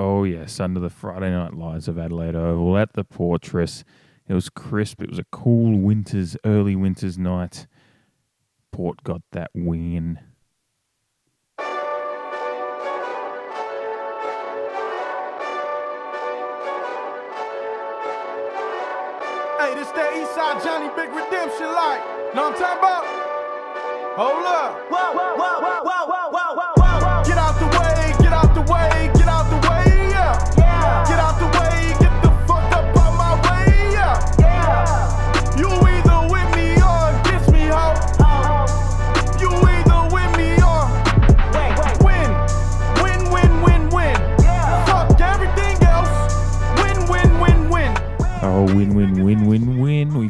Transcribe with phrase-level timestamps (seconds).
[0.00, 3.82] Oh yes, under the Friday night lights of Adelaide Oval at the Portress.
[4.28, 5.02] It was crisp.
[5.02, 7.66] It was a cool winter's early winter's night.
[8.70, 10.20] Port got that win.
[11.58, 11.66] Hey,
[19.74, 22.00] this that Eastside Johnny Big Redemption like.
[22.36, 23.04] Know what I'm talking about?
[24.14, 24.78] Hold up.
[24.92, 25.97] Whoa, whoa, whoa, whoa, whoa, whoa, whoa,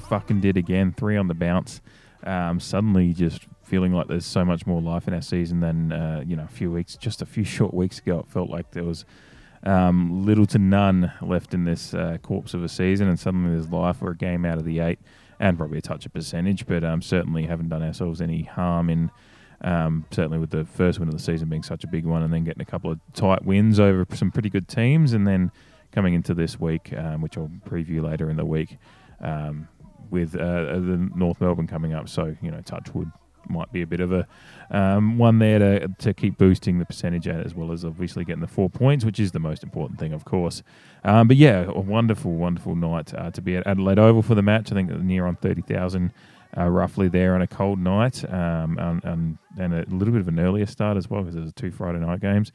[0.09, 0.93] fucking did again.
[0.93, 1.81] Three on the bounce.
[2.25, 6.23] Um, suddenly just feeling like there's so much more life in our season than, uh,
[6.27, 8.21] you know, a few weeks, just a few short weeks ago.
[8.21, 9.05] It felt like there was
[9.63, 13.69] um, little to none left in this uh, corpse of a season, and suddenly there's
[13.69, 14.01] life.
[14.01, 14.99] We're a game out of the eight,
[15.39, 19.11] and probably a touch of percentage, but um, certainly haven't done ourselves any harm in.
[19.61, 22.33] Um, certainly with the first win of the season being such a big one, and
[22.33, 25.51] then getting a couple of tight wins over some pretty good teams, and then
[25.91, 28.79] coming into this week, um, which I'll preview later in the week,
[29.21, 29.67] um,
[30.11, 32.09] with uh, the North Melbourne coming up.
[32.09, 33.11] So you know, Touchwood
[33.49, 34.27] might be a bit of a
[34.71, 38.41] um, one there to to keep boosting the percentage out, as well as obviously getting
[38.41, 40.63] the four points, which is the most important thing, of course.
[41.05, 44.43] Um, but yeah, a wonderful, wonderful night uh, to be at Adelaide Oval for the
[44.43, 44.71] match.
[44.73, 46.13] I think near on thirty thousand.
[46.57, 50.29] Uh, roughly there on a cold night, um, and, and, and a little bit of
[50.29, 52.53] an earlier start as well because there's two Friday night games.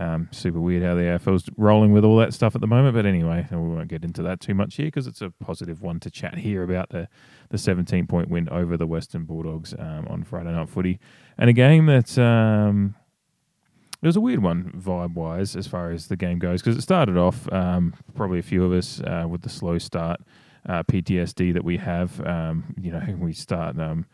[0.00, 2.94] Um, super weird how the AFL's rolling with all that stuff at the moment.
[2.94, 6.00] But anyway, we won't get into that too much here because it's a positive one
[6.00, 7.08] to chat here about the,
[7.50, 10.98] the 17 point win over the Western Bulldogs um, on Friday night footy.
[11.38, 12.96] And a game that um,
[14.02, 16.82] it was a weird one vibe wise as far as the game goes because it
[16.82, 20.20] started off, um, probably a few of us, uh, with the slow start.
[20.66, 24.06] Uh, PTSD that we have, um, you know, we start um,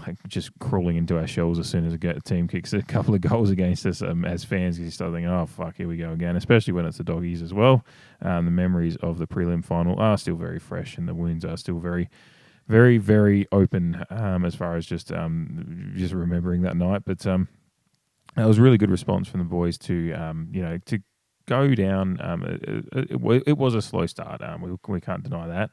[0.00, 3.20] like just crawling into our shells as soon as a team kicks a couple of
[3.20, 4.78] goals against us um, as fans.
[4.78, 7.54] You start thinking, oh, fuck, here we go again, especially when it's the doggies as
[7.54, 7.84] well.
[8.20, 11.56] Um, the memories of the prelim final are still very fresh and the wounds are
[11.56, 12.08] still very,
[12.68, 17.02] very, very open um, as far as just um, just remembering that night.
[17.04, 17.48] But um,
[18.36, 20.98] it was a really good response from the boys to, um, you know, to
[21.46, 22.20] go down.
[22.20, 24.40] Um, it, it, it, was a slow start.
[24.60, 25.70] We, we can't deny that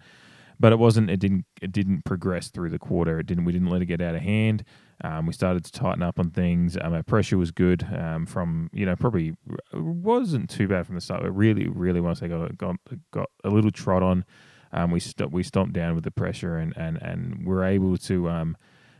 [0.59, 1.09] but it wasn't.
[1.09, 1.45] It didn't.
[1.61, 3.19] It didn't progress through the quarter.
[3.19, 3.45] It didn't.
[3.45, 4.63] We didn't let it get out of hand.
[5.03, 6.77] Um, we started to tighten up on things.
[6.79, 7.85] Um, our pressure was good.
[7.93, 9.35] Um, from you know probably
[9.73, 11.23] wasn't too bad from the start.
[11.23, 12.75] But really, really once they got got
[13.11, 14.25] got a little trot on,
[14.73, 18.29] um, we st- we stomped down with the pressure and and and we're able to
[18.29, 18.57] um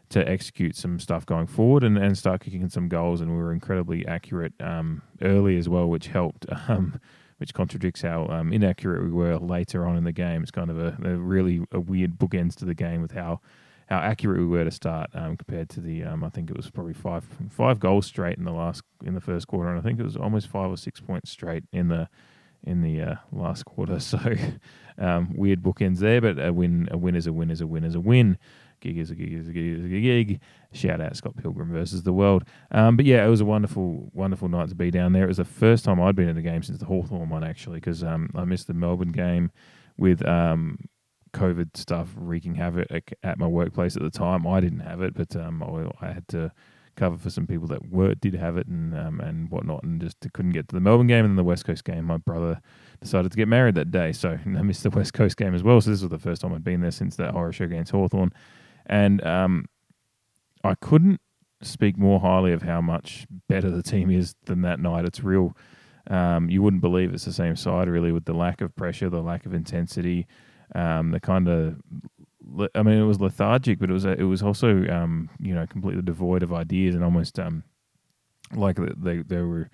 [0.10, 3.22] to execute some stuff going forward and, and start kicking some goals.
[3.22, 6.46] And we were incredibly accurate um early as well, which helped.
[7.40, 10.42] Which contradicts how um, inaccurate we were later on in the game.
[10.42, 13.42] It's kind of a, a really a weird bookends to the game with how
[13.90, 16.70] how accurate we were to start um, compared to the um, I think it was
[16.70, 20.00] probably five five goals straight in the last in the first quarter, and I think
[20.00, 22.08] it was almost five or six points straight in the
[22.64, 24.00] in the uh, last quarter.
[24.10, 24.20] So
[24.98, 27.84] um, weird bookends there, but a win a win is a win is a win
[27.84, 28.38] is a win.
[28.80, 30.42] Gig is a gig is a gig is a gig.
[30.72, 32.44] Shout out Scott Pilgrim versus the world.
[32.72, 35.24] Um, but yeah, it was a wonderful, wonderful night to be down there.
[35.24, 37.80] It was the first time I'd been in a game since the Hawthorn one, actually,
[37.80, 39.52] because um, I missed the Melbourne game
[39.98, 40.78] with um,
[41.34, 44.48] COVID stuff wreaking havoc at, my workplace at the time.
[44.48, 46.52] I didn't have it, but um, I, I had to
[47.00, 50.18] cover for some people that were did have it and um, and whatnot, and just
[50.34, 52.06] couldn't get to the Melbourne game and then the West Coast game.
[52.06, 52.62] My brother
[53.02, 55.80] decided to get married that day, so I missed the West Coast game as well.
[55.82, 58.32] So this was the first time I'd been there since that horror show against Hawthorn,
[58.90, 59.66] and um,
[60.64, 61.22] I couldn't
[61.62, 65.06] speak more highly of how much better the team is than that night.
[65.06, 65.56] It's real.
[66.10, 69.22] Um, you wouldn't believe it's the same side, really, with the lack of pressure, the
[69.22, 70.28] lack of intensity,
[70.76, 71.78] um, the kind of.
[72.74, 76.02] I mean, it was lethargic, but it was it was also um, you know completely
[76.02, 77.64] devoid of ideas and almost um,
[78.54, 79.70] like they they were.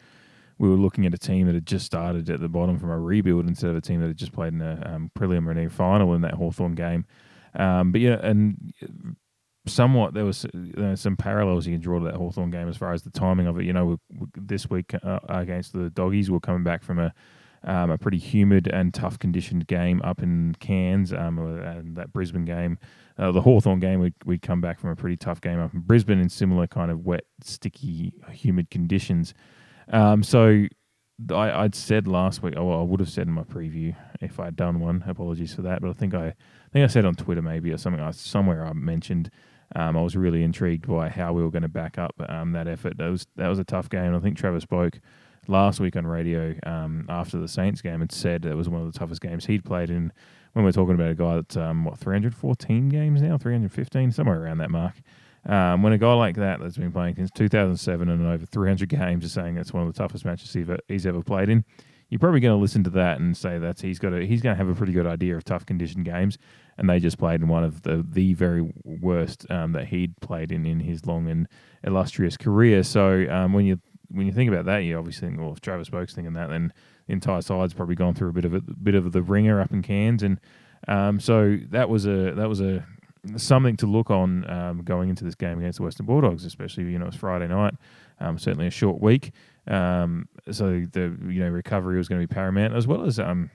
[0.57, 2.97] We were looking at a team that had just started at the bottom from a
[2.97, 6.21] rebuild instead of a team that had just played in a um, preliminary final in
[6.21, 7.05] that Hawthorn game.
[7.55, 8.73] Um, but yeah, and
[9.67, 12.93] somewhat there was uh, some parallels you can draw to that Hawthorn game as far
[12.93, 13.65] as the timing of it.
[13.65, 17.13] You know, we, we, this week uh, against the Doggies, we're coming back from a
[17.65, 22.45] um, a pretty humid and tough conditioned game up in Cairns, um, and that Brisbane
[22.45, 22.77] game.
[23.17, 25.79] Uh, the Hawthorn game, we'd, we'd come back from a pretty tough game up in
[25.79, 29.33] Brisbane in similar kind of wet, sticky, humid conditions.
[29.91, 30.65] Um, so
[31.33, 34.39] I, would said last week, oh, well, I would have said in my preview if
[34.39, 35.03] I'd done one.
[35.07, 36.35] Apologies for that, but I think I
[36.75, 38.01] think I said on Twitter maybe or something.
[38.01, 39.31] I somewhere I mentioned
[39.75, 42.67] um, I was really intrigued by how we were going to back up um, that
[42.67, 42.97] effort.
[42.97, 44.13] That was that was a tough game.
[44.13, 44.99] I think Trevor spoke
[45.47, 48.91] last week on radio um, after the Saints game and said it was one of
[48.91, 50.11] the toughest games he'd played in.
[50.51, 54.57] When we're talking about a guy that's um, what 314 games now, 315, somewhere around
[54.57, 54.95] that mark.
[55.45, 59.23] Um, when a guy like that that's been playing since 2007 and over 300 games
[59.23, 61.63] is saying that's one of the toughest matches he's ever, he's ever played in,
[62.09, 64.55] you're probably going to listen to that and say that he's got a, he's going
[64.55, 66.37] to have a pretty good idea of tough condition games.
[66.77, 70.51] And they just played in one of the the very worst um, that he'd played
[70.51, 71.47] in in his long and
[71.83, 72.83] illustrious career.
[72.83, 73.79] So um, when you
[74.09, 76.73] when you think about that, you obviously think, well, if Travis Boak's thinking that, then
[77.07, 79.71] the entire side's probably gone through a bit of a bit of the ringer up
[79.71, 80.39] in Cairns, and
[80.87, 82.85] um, so that was a that was a
[83.37, 86.99] something to look on um, going into this game against the Western Bulldogs, especially you
[86.99, 87.73] know it's Friday night,
[88.19, 89.31] um, certainly a short week,
[89.67, 93.49] um, so the you know recovery was going to be paramount as well as um,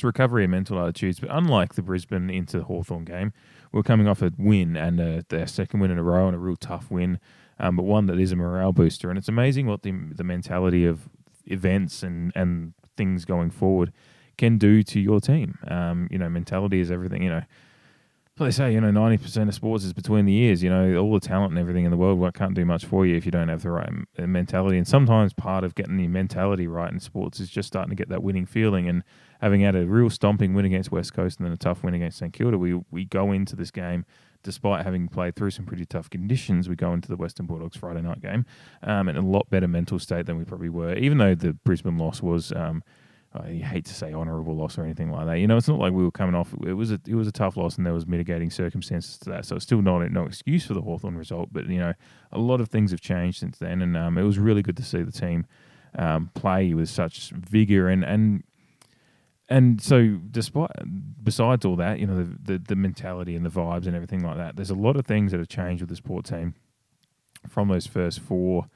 [0.00, 1.20] it's recovery and mental attitudes.
[1.20, 3.34] But unlike the Brisbane into Hawthorn game,
[3.70, 6.38] we're coming off a win and uh, their second win in a row and a
[6.38, 7.20] real tough win,
[7.58, 9.10] um, but one that is a morale booster.
[9.10, 11.10] And it's amazing what the the mentality of
[11.44, 13.92] events and and things going forward
[14.38, 15.58] can do to your team.
[15.68, 17.22] Um, you know, mentality is everything.
[17.22, 17.42] You know,
[18.38, 20.62] they say, you know, ninety percent of sports is between the ears.
[20.62, 23.04] You know, all the talent and everything in the world well, can't do much for
[23.04, 24.78] you if you don't have the right mentality.
[24.78, 28.08] And sometimes part of getting the mentality right in sports is just starting to get
[28.08, 28.88] that winning feeling.
[28.88, 29.04] And
[29.40, 32.18] having had a real stomping win against West Coast and then a tough win against
[32.18, 34.04] St Kilda, we we go into this game
[34.42, 36.68] despite having played through some pretty tough conditions.
[36.68, 38.46] We go into the Western Bulldogs Friday night game
[38.82, 41.98] um, in a lot better mental state than we probably were, even though the Brisbane
[41.98, 42.52] loss was.
[42.52, 42.82] Um,
[43.32, 45.38] I hate to say honourable loss or anything like that.
[45.38, 46.52] You know, it's not like we were coming off.
[46.66, 49.44] It was a it was a tough loss, and there was mitigating circumstances to that.
[49.44, 51.50] So it's still not no excuse for the Hawthorn result.
[51.52, 51.92] But you know,
[52.32, 54.82] a lot of things have changed since then, and um, it was really good to
[54.82, 55.46] see the team
[55.96, 58.42] um, play with such vigor and and
[59.50, 60.70] and so despite
[61.22, 64.36] besides all that, you know, the, the the mentality and the vibes and everything like
[64.36, 64.56] that.
[64.56, 66.54] There's a lot of things that have changed with the sport team
[67.48, 68.66] from those first four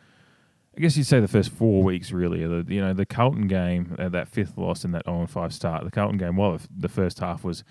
[0.76, 2.44] I guess you'd say the first four weeks really.
[2.44, 5.84] The, you know, the Carlton game, uh, that fifth loss and that 0 5 start.
[5.84, 7.62] The Carlton game, while the first half was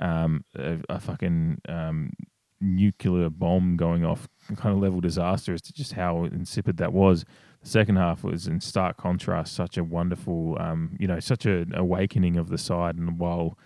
[0.00, 2.12] um, a, a, fucking um,
[2.60, 7.24] nuclear bomb going off, kind of level disaster as to just how insipid that was.
[7.62, 12.36] Second half was in stark contrast, such a wonderful, um, you know, such an awakening
[12.36, 12.96] of the side.
[12.96, 13.56] And while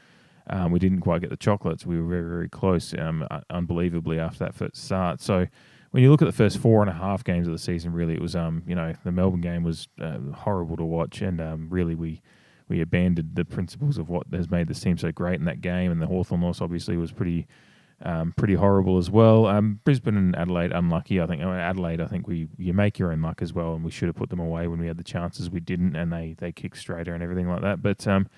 [0.48, 4.44] um, we didn't quite get the chocolates, we were very, very close, um, unbelievably, after
[4.44, 5.20] that first start.
[5.20, 5.46] So,
[5.93, 8.12] when you look at the first four and a half games of the season, really
[8.12, 11.69] it was um you know the Melbourne game was uh, horrible to watch, and um
[11.70, 12.20] really we
[12.69, 15.90] we abandoned the principles of what has made this team so great in that game,
[15.90, 17.46] and the Hawthorn loss obviously was pretty.
[18.02, 19.46] Um, pretty horrible as well.
[19.46, 21.19] Um, Brisbane and Adelaide unlucky.
[21.19, 22.00] I think uh, Adelaide.
[22.00, 24.28] I think we you make your own luck as well, and we should have put
[24.28, 25.48] them away when we had the chances.
[25.48, 27.81] We didn't, and they they kicked straighter and everything like that.
[27.81, 28.28] But um,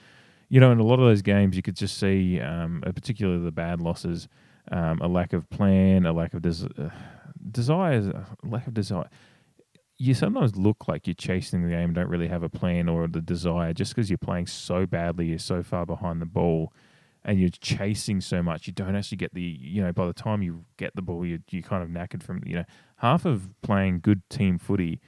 [0.48, 3.50] you know, in a lot of those games, you could just see, um, particularly the
[3.50, 4.28] bad losses,
[4.70, 6.90] um, a lack of plan, a lack of des- uh,
[7.50, 9.08] desire, lack of desire.
[9.98, 13.20] You sometimes look like you're chasing the game, don't really have a plan or the
[13.20, 16.72] desire, just because you're playing so badly, you're so far behind the ball,
[17.28, 19.42] and you're chasing so much, you don't actually get the.
[19.42, 22.42] You know, by the time you get the ball, you you kind of knackered from.
[22.46, 22.64] You know,
[22.96, 24.98] half of playing good team footy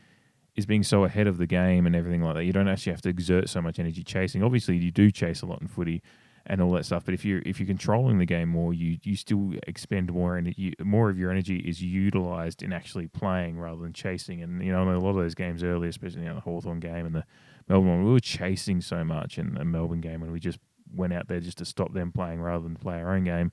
[0.55, 2.45] is being so ahead of the game and everything like that.
[2.45, 4.43] You don't actually have to exert so much energy chasing.
[4.43, 6.03] Obviously, you do chase a lot in footy,
[6.45, 7.07] and all that stuff.
[7.07, 10.75] But if you're if you're controlling the game more, you you still expend more energy.
[10.85, 14.43] More of your energy is utilized in actually playing rather than chasing.
[14.43, 17.07] And you know, a lot of those games earlier, especially you know, the Hawthorn game
[17.07, 17.25] and the
[17.67, 20.59] Melbourne one, we were chasing so much in the Melbourne game, and we just
[20.95, 23.53] went out there just to stop them playing rather than play our own game.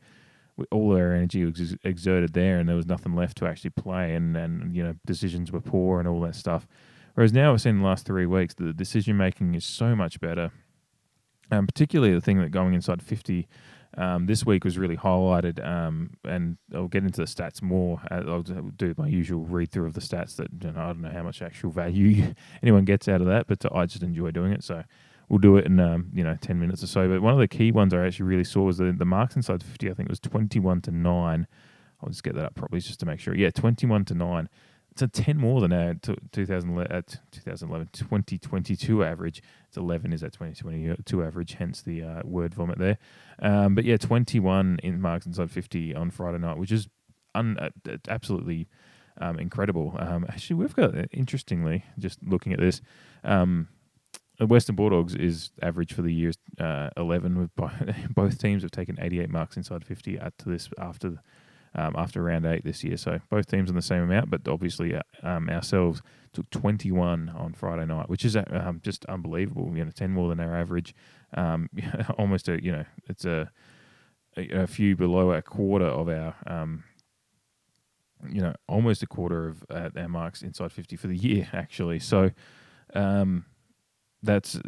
[0.72, 4.16] All our energy was exerted there, and there was nothing left to actually play.
[4.16, 6.68] And and you know, decisions were poor and all that stuff.
[7.14, 10.20] Whereas now, we've seen the last three weeks, that the decision making is so much
[10.20, 10.52] better
[11.52, 13.48] um, particularly the thing that going inside 50
[13.98, 18.00] um, this week was really highlighted, um, and I'll get into the stats more.
[18.12, 21.02] Uh, I'll do my usual read through of the stats that you know, I don't
[21.02, 24.52] know how much actual value anyone gets out of that, but I just enjoy doing
[24.52, 24.64] it.
[24.64, 24.84] So
[25.30, 27.08] we'll do it in um, you know 10 minutes or so.
[27.08, 29.64] But one of the key ones I actually really saw was the, the marks inside
[29.64, 29.90] 50.
[29.90, 31.48] I think it was 21 to nine.
[32.02, 33.36] I'll just get that up properly just to make sure.
[33.36, 34.50] Yeah, 21 to nine
[34.98, 39.44] it's a 10 more than our 2011, uh, 2011 2022 average.
[39.68, 42.98] It's 11 is that 2022 average, hence the uh, word vomit there.
[43.40, 46.88] Um, but yeah, 21 in marks inside 50 on Friday night, which is
[47.36, 47.70] un, uh,
[48.08, 48.68] absolutely
[49.22, 49.96] um, incredible.
[50.00, 52.82] Um, actually, we've got, uh, interestingly, just looking at this,
[53.24, 53.68] um,
[54.40, 57.38] Western Bulldogs is average for the year uh, 11.
[57.38, 57.50] With
[58.16, 61.20] both teams have taken 88 marks inside 50 at to this after
[61.76, 62.98] um, after round eight this year.
[62.98, 66.02] So both teams on the same amount, but obviously uh, um, ourselves
[66.34, 69.72] took 21 on Friday night, which is uh, um, just unbelievable.
[69.76, 70.96] You know, 10 more than our average.
[71.36, 71.70] Um,
[72.18, 73.52] almost a you know, it's a,
[74.36, 76.36] a, few below a quarter of our.
[76.46, 76.84] Um,
[78.28, 82.00] you know, almost a quarter of uh, our marks inside 50 for the year, actually.
[82.00, 82.32] So,
[82.96, 83.46] Um,
[84.24, 84.60] that's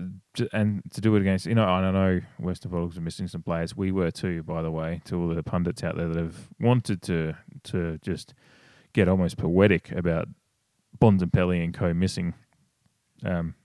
[0.53, 3.75] and to do it against you know I know Western Bulldogs are missing some players.
[3.75, 7.01] We were too, by the way, to all the pundits out there that have wanted
[7.03, 8.33] to to just
[8.93, 10.27] get almost poetic about
[10.99, 12.33] Bontempelli and Pelly and co missing.
[13.25, 13.55] Um,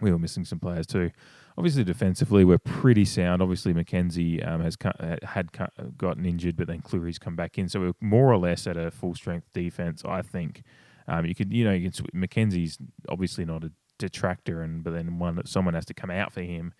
[0.00, 1.10] we were missing some players too.
[1.56, 3.40] Obviously, defensively, we're pretty sound.
[3.40, 4.76] Obviously, McKenzie um, has
[5.22, 5.50] had
[5.96, 8.90] gotten injured, but then Clurey's come back in, so we're more or less at a
[8.90, 10.02] full strength defense.
[10.04, 10.64] I think
[11.06, 11.92] um, you could, you know, you can.
[11.92, 16.32] sw- McKenzie's obviously not a detractor, and but then one someone has to come out
[16.32, 16.72] for him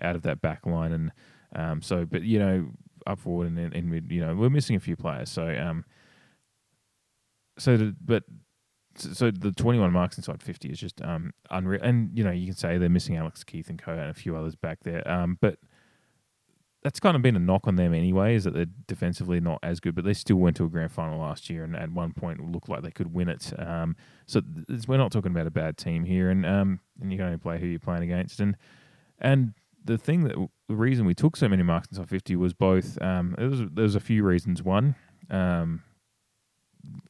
[0.00, 1.12] out of that back line, and
[1.54, 2.68] um, so, but you know,
[3.06, 5.30] up forward and mid, you know, we're missing a few players.
[5.30, 5.84] So, um,
[7.58, 8.24] so, the, but
[8.96, 11.82] so the 21 marks inside 50 is just um, unreal.
[11.82, 13.92] And, you know, you can say they're missing Alex Keath and Co.
[13.92, 15.06] and a few others back there.
[15.10, 15.58] Um, but
[16.82, 19.80] that's kind of been a knock on them anyway, is that they're defensively not as
[19.80, 22.50] good, but they still went to a grand final last year and at one point
[22.50, 23.52] looked like they could win it.
[23.58, 23.96] Um,
[24.26, 26.30] so th- we're not talking about a bad team here.
[26.30, 28.40] And, um, and you can only play who you're playing against.
[28.40, 28.56] And,
[29.18, 29.52] and
[29.84, 30.36] the thing that
[30.68, 33.94] the reason we took so many marks inside 50 was both, um, was, there was
[33.94, 34.62] a few reasons.
[34.62, 34.94] One,
[35.28, 35.82] um,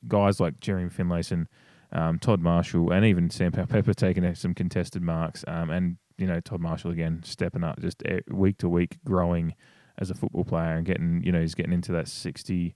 [0.08, 1.46] guys like Jeremy Finlayson,
[1.92, 5.44] um, Todd Marshall, and even Sam Pepper taking some contested marks.
[5.46, 9.54] Um, and, you know, Todd Marshall again stepping up just week to week, growing
[9.98, 12.74] as a football player and getting, you know, he's getting into that 60,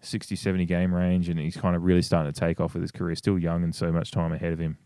[0.00, 2.90] 60 70 game range and he's kind of really starting to take off with his
[2.90, 3.14] career.
[3.14, 4.78] Still young and so much time ahead of him.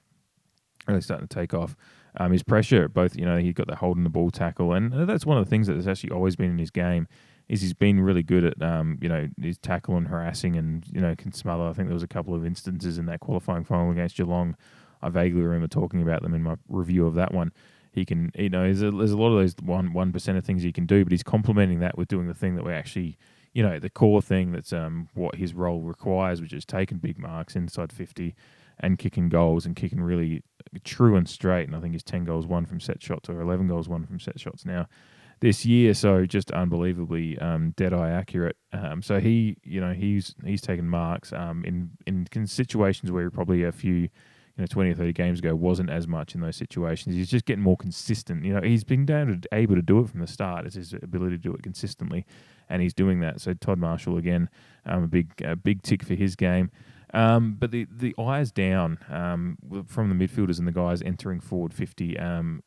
[0.87, 1.77] Really starting to take off.
[2.19, 4.73] Um, his pressure, both, you know, he got the holding the ball tackle.
[4.73, 7.09] And that's one of the things that has actually always been in his game
[7.49, 11.01] is he's been really good at um, you know his tackle and harassing and you
[11.01, 11.65] know can smother.
[11.65, 14.57] I think there was a couple of instances in that qualifying final against Geelong.
[15.03, 17.53] I vaguely remember talking about them in my review of that one.
[17.97, 20.45] He can you know there's a, there's a lot of those one one percent of
[20.45, 23.19] things he can do, but he's complementing that with doing the thing that we actually
[23.53, 27.19] you know the core thing that's um what his role requires, which is taking big
[27.19, 28.37] marks inside fifty
[28.79, 30.43] and kicking goals and kicking really
[30.85, 31.67] true and straight.
[31.67, 34.21] And I think he's ten goals one from set shots or eleven goals one from
[34.21, 34.87] set shots now
[35.41, 35.95] this year.
[35.95, 38.57] So just unbelievably um, dead eye accurate.
[38.73, 43.63] Um, so he, you know, he's he's taken marks um, in in situations where probably
[43.65, 44.09] a few,
[44.57, 47.15] you know, twenty or thirty games ago wasn't as much in those situations.
[47.15, 48.45] He's just getting more consistent.
[48.45, 50.67] You know, he's been down to, able to do it from the start.
[50.67, 52.25] It's his ability to do it consistently,
[52.69, 53.41] and he's doing that.
[53.41, 54.49] So Todd Marshall again,
[54.87, 56.71] um, a big a big tick for his game.
[57.13, 61.75] Um, but the the eyes down um, from the midfielders and the guys entering forward
[61.75, 62.19] fifty.
[62.19, 62.63] Um,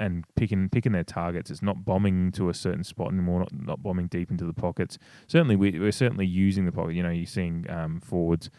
[0.00, 1.50] and picking picking their targets.
[1.50, 3.40] It's not bombing to a certain spot anymore.
[3.40, 4.98] Not not bombing deep into the pockets.
[5.28, 6.94] Certainly, we, we're certainly using the pocket.
[6.94, 8.50] You know, you're seeing um, forwards.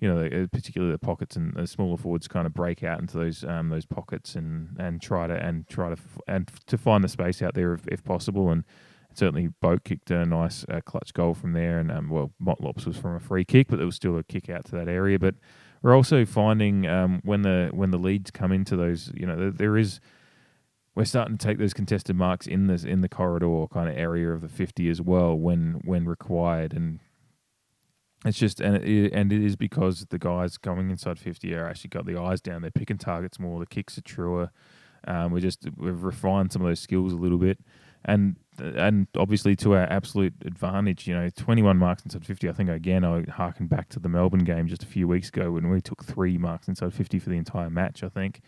[0.00, 3.18] You know, uh, particularly the pockets and the smaller forwards kind of break out into
[3.18, 7.02] those um, those pockets and, and try to and try to f- and to find
[7.02, 8.50] the space out there if, if possible.
[8.50, 8.64] And
[9.12, 11.80] certainly, Boak kicked a nice uh, clutch goal from there.
[11.80, 14.48] And um, well, Motlop's was from a free kick, but there was still a kick
[14.48, 15.18] out to that area.
[15.18, 15.34] But
[15.82, 19.50] we're also finding um, when the when the leads come into those, you know, there,
[19.50, 20.00] there is
[20.98, 24.32] we're starting to take those contested marks in this in the corridor kind of area
[24.32, 26.98] of the 50 as well when when required and
[28.24, 31.88] it's just and it, and it is because the guys going inside 50 are actually
[31.88, 32.62] got the eyes down.
[32.62, 33.60] They're picking targets more.
[33.60, 34.50] The kicks are truer.
[35.06, 37.58] Um, we just we've refined some of those skills a little bit.
[38.04, 42.70] And and obviously to our absolute advantage you know 21 marks inside 50 I think
[42.70, 45.80] again I harken back to the Melbourne game just a few weeks ago when we
[45.80, 48.40] took three marks inside 50 for the entire match I think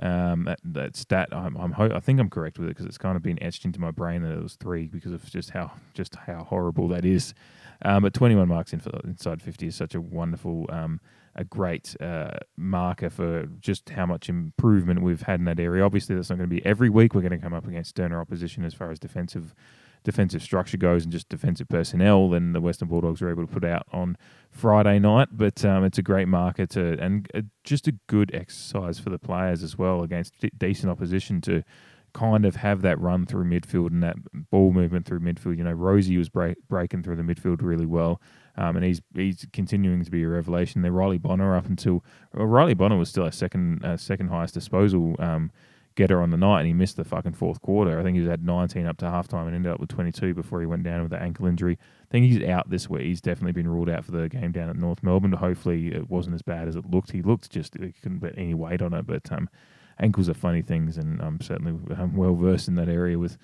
[0.00, 2.98] um, that, that stat, I'm, I'm ho- I think I'm correct with it because it's
[2.98, 5.72] kind of been etched into my brain that it was three because of just how
[5.94, 7.34] just how horrible that is.
[7.82, 11.00] Um, but 21 marks in, inside 50 is such a wonderful, um,
[11.34, 15.84] a great uh, marker for just how much improvement we've had in that area.
[15.84, 17.14] Obviously, that's not going to be every week.
[17.14, 19.54] We're going to come up against sterner opposition as far as defensive
[20.04, 23.64] defensive structure goes and just defensive personnel than the Western Bulldogs were able to put
[23.64, 24.16] out on
[24.50, 25.28] Friday night.
[25.32, 29.18] But um, it's a great marker to and uh, just a good exercise for the
[29.18, 31.62] players as well against d- decent opposition to
[32.12, 34.16] kind of have that run through midfield and that
[34.50, 35.56] ball movement through midfield.
[35.56, 38.20] You know, Rozee was break, breaking through the midfield really well,
[38.56, 40.82] um, and he's he's continuing to be a revelation.
[40.82, 42.04] There, Riley Bonner up until
[42.34, 45.16] well, Riley Bonner was still our second uh, second highest disposal.
[45.18, 45.50] Um,
[46.00, 48.00] getter on the night and he missed the fucking fourth quarter.
[48.00, 50.66] I think he had 19 up to halftime and ended up with 22 before he
[50.66, 51.78] went down with the ankle injury.
[51.78, 53.02] I think he's out this week.
[53.02, 55.32] He's definitely been ruled out for the game down at North Melbourne.
[55.32, 57.12] Hopefully it wasn't as bad as it looked.
[57.12, 59.50] He looked just, he couldn't put any weight on it, but um,
[59.98, 63.36] ankles are funny things and I'm certainly I'm well versed in that area with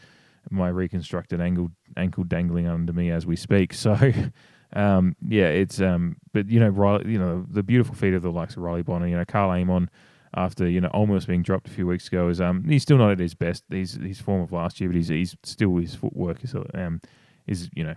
[0.48, 3.74] my reconstructed ankle, ankle dangling under me as we speak.
[3.74, 3.98] So,
[4.72, 8.32] um, yeah, it's, um, but you know, Riley, you know, the beautiful feet of the
[8.32, 9.90] likes of Riley Bonner, you know, Karl Amon,
[10.36, 13.10] after you know almost being dropped a few weeks ago is um he's still not
[13.10, 13.64] at his best.
[13.70, 17.00] He's his form of last year but he's he's still his footwork is um
[17.46, 17.94] is you know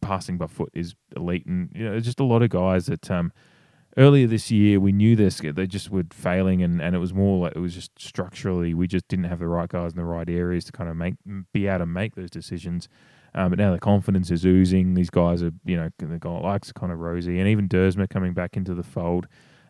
[0.00, 1.46] passing by foot is elite.
[1.46, 3.32] And you know there's just a lot of guys that um
[3.96, 7.44] earlier this year we knew this they just were failing and, and it was more
[7.44, 10.28] like it was just structurally we just didn't have the right guys in the right
[10.28, 11.14] areas to kind of make
[11.52, 12.88] be able to make those decisions.
[13.36, 14.94] Um, but now the confidence is oozing.
[14.94, 18.32] These guys are you know the guy likes kind of Rozee, and even Duursma coming
[18.32, 19.26] back into the fold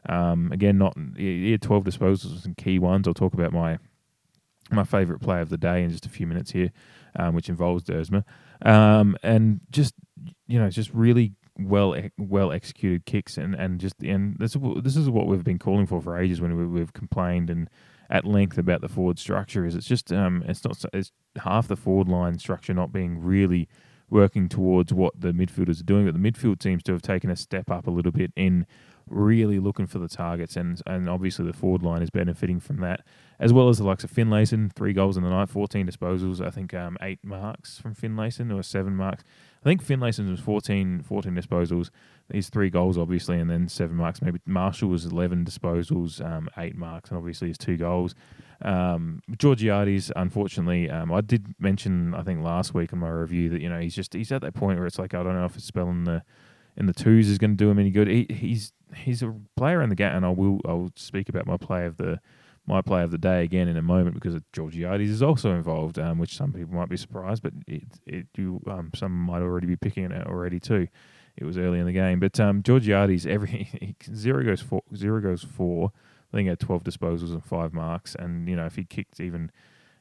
[0.09, 3.09] um, again not he had 12 disposals and key ones.
[3.09, 3.79] I'll talk about my
[4.71, 6.71] my favourite play of the day in just a few minutes here
[7.17, 8.25] um, which involves Duursma.
[8.63, 9.95] Um, and just
[10.47, 15.09] you know just really well well executed kicks and, and just and this this is
[15.09, 17.71] what we've been calling for for ages when we, we've complained and
[18.11, 21.77] at length about the forward structure is it's just um it's not it's half the
[21.77, 23.69] forward line structure not being really
[24.11, 27.37] working towards what the midfielders are doing but the midfield seems to have taken a
[27.37, 28.67] step up a little bit in
[29.09, 33.01] really looking for the targets and and obviously the forward line is benefiting from that
[33.39, 36.51] as well as the likes of Finlayson three goals in the night 14 disposals I
[36.51, 39.25] think um, eight marks from Finlayson or seven marks
[39.65, 41.89] I think Finlayson was 14, 14 disposals.
[42.31, 44.21] His three goals, obviously, and then seven marks.
[44.21, 48.15] Maybe Marshall was 11 disposals, um, eight marks, and obviously his two goals.
[48.61, 53.63] Um, Georgiades, unfortunately, um, I did mention, I think, last week in my review that,
[53.63, 55.57] you know, he's just, he's at that point where it's like, I don't know if
[55.57, 56.23] it's spelling the,
[56.77, 58.09] in the twos is going to do him any good.
[58.09, 61.57] He, he's, he's a player in the game, and I will, I'll speak about my
[61.57, 62.21] play of the,
[62.67, 66.19] my play of the day again in a moment because Georgiades is also involved, um,
[66.19, 69.77] which some people might be surprised, but it, it you, um, some might already be
[69.77, 70.89] picking it already too.
[71.37, 75.43] It was early in the game, but um, Georgiades every zero goes four, zero goes
[75.43, 75.91] four.
[76.33, 79.21] I think he had twelve disposals and five marks, and you know if he kicked
[79.21, 79.51] even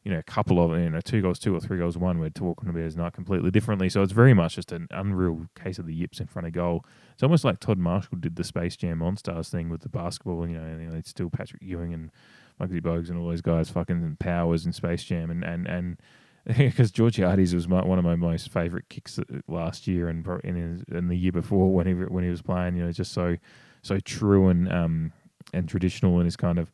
[0.03, 2.29] you know a couple of you know two goals two or three goals one, we're
[2.29, 3.89] talking about his night completely differently.
[3.89, 6.85] So it's very much just an unreal case of the yips in front of goal.
[7.13, 10.47] It's almost like Todd Marshall did the Space Jam Monstars thing with the basketball.
[10.47, 12.11] You know, you know it's still Patrick Ewing and
[12.59, 15.97] Muggsy Bogues and all those guys, fucking Powers and Space Jam, and and and
[16.57, 19.17] because Georgiades was my, one of my most favourite kicks
[19.47, 22.83] last year and in, in the year before when he when he was playing, you
[22.83, 23.37] know, just so
[23.81, 25.13] so true and um
[25.53, 26.71] and traditional and his kind of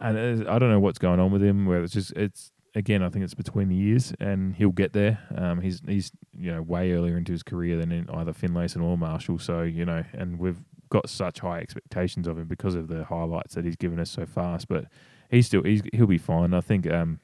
[0.00, 1.66] and I don't know what's going on with him.
[1.66, 5.18] Where it's just it's again, I think it's between the years, and he'll get there.
[5.36, 9.38] Um, he's he's you know way earlier into his career than either Finlayson or Marshall.
[9.38, 13.54] So you know, and we've got such high expectations of him because of the highlights
[13.54, 14.68] that he's given us so fast.
[14.68, 14.86] But
[15.30, 16.54] he's still he's he'll be fine.
[16.54, 17.20] I think um,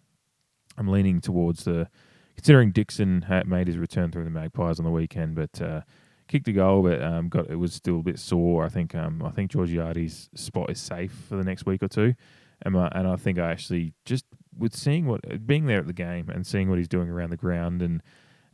[0.79, 1.89] I'm leaning towards the
[2.37, 5.83] considering Dixon had made his return through the Magpies on the weekend, but uh,
[6.27, 8.65] kicked a goal, but um, got it was still a bit sore.
[8.65, 12.15] I think um, I think Georgiades' spot is safe for the next week or two,
[12.63, 14.25] and my, and I think I actually just
[14.57, 17.37] with seeing what being there at the game and seeing what he's doing around the
[17.37, 18.03] ground and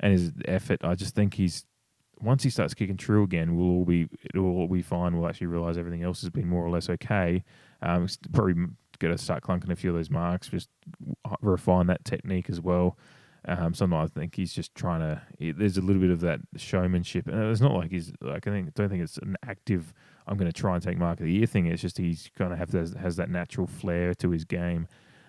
[0.00, 1.64] and his effort, I just think he's
[2.20, 5.16] once he starts kicking true again, we'll all be it'll all be fine.
[5.16, 7.44] We'll actually realise everything else has been more or less okay.
[7.82, 8.66] Um, probably
[8.98, 10.70] got to start clunking a few of those marks, just
[11.42, 12.96] refine that technique as well.
[13.48, 15.22] Um, sometimes I think he's just trying to.
[15.38, 18.50] It, there's a little bit of that showmanship, and it's not like he's like I
[18.50, 19.92] think don't think it's an active.
[20.26, 21.66] I'm going to try and take mark of the year thing.
[21.66, 24.88] It's just he's kind of have has, has that natural flair to his game.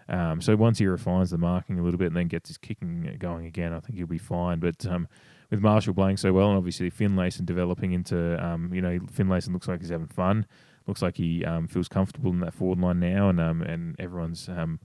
[0.09, 3.15] Um, so once he refines the marking a little bit and then gets his kicking
[3.19, 4.59] going again, I think he'll be fine.
[4.59, 5.07] But um,
[5.51, 9.67] with Marshall playing so well, and obviously Finlayson developing into, um, you know, Finlayson looks
[9.67, 10.45] like he's having fun.
[10.87, 14.47] Looks like he um, feels comfortable in that forward line now, and um, and everyone's,
[14.47, 14.79] um,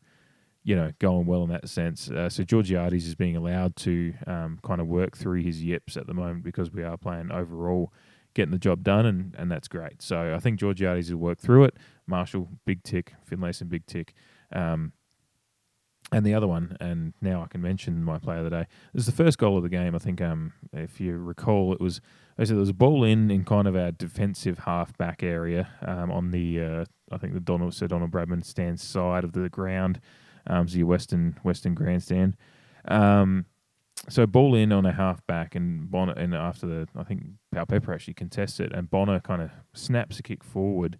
[0.65, 2.11] you know, going well in that sense.
[2.11, 6.15] Uh, so Georgiades is being allowed to kind of work through his yips at the
[6.15, 7.93] moment because we are playing overall,
[8.35, 10.03] getting the job done, and, and that's great.
[10.03, 11.77] So I think Georgiades will work through it.
[12.07, 13.15] Marshall, big tick.
[13.25, 14.15] Finlayson, big tick.
[14.53, 14.93] Um,
[16.11, 18.67] and the other one, and now I can mention my player of the day.
[18.93, 19.95] This is the first goal of the game.
[19.95, 22.01] I think, um, if you recall, it was
[22.39, 25.69] I said there was a ball in in kind of our defensive half back area
[25.87, 29.49] um, on the uh, I think the Donald Sir Donald Bradman stand side of the
[29.49, 30.01] ground,
[30.47, 32.37] um, so your Western Western grandstand.
[32.87, 33.47] Um,
[34.09, 37.93] so ball in on a half back, and Bonner and after the I think Powell-Pepper
[37.93, 40.99] actually contests it, and Bonner kind of snaps a kick forward.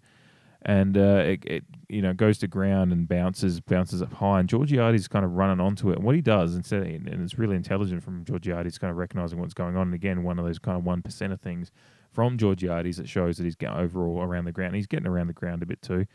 [0.65, 4.47] And uh, it, it, you know goes to ground and bounces bounces up high and
[4.47, 5.97] Georgiades kind of running onto it.
[5.97, 9.53] And what he does instead and it's really intelligent from Georgiades kind of recognizing what's
[9.53, 11.69] going on and again one of those kind of one of things
[12.13, 15.33] from Georgiades that shows that he's getting overall around the ground he's getting around the
[15.33, 16.05] ground a bit too.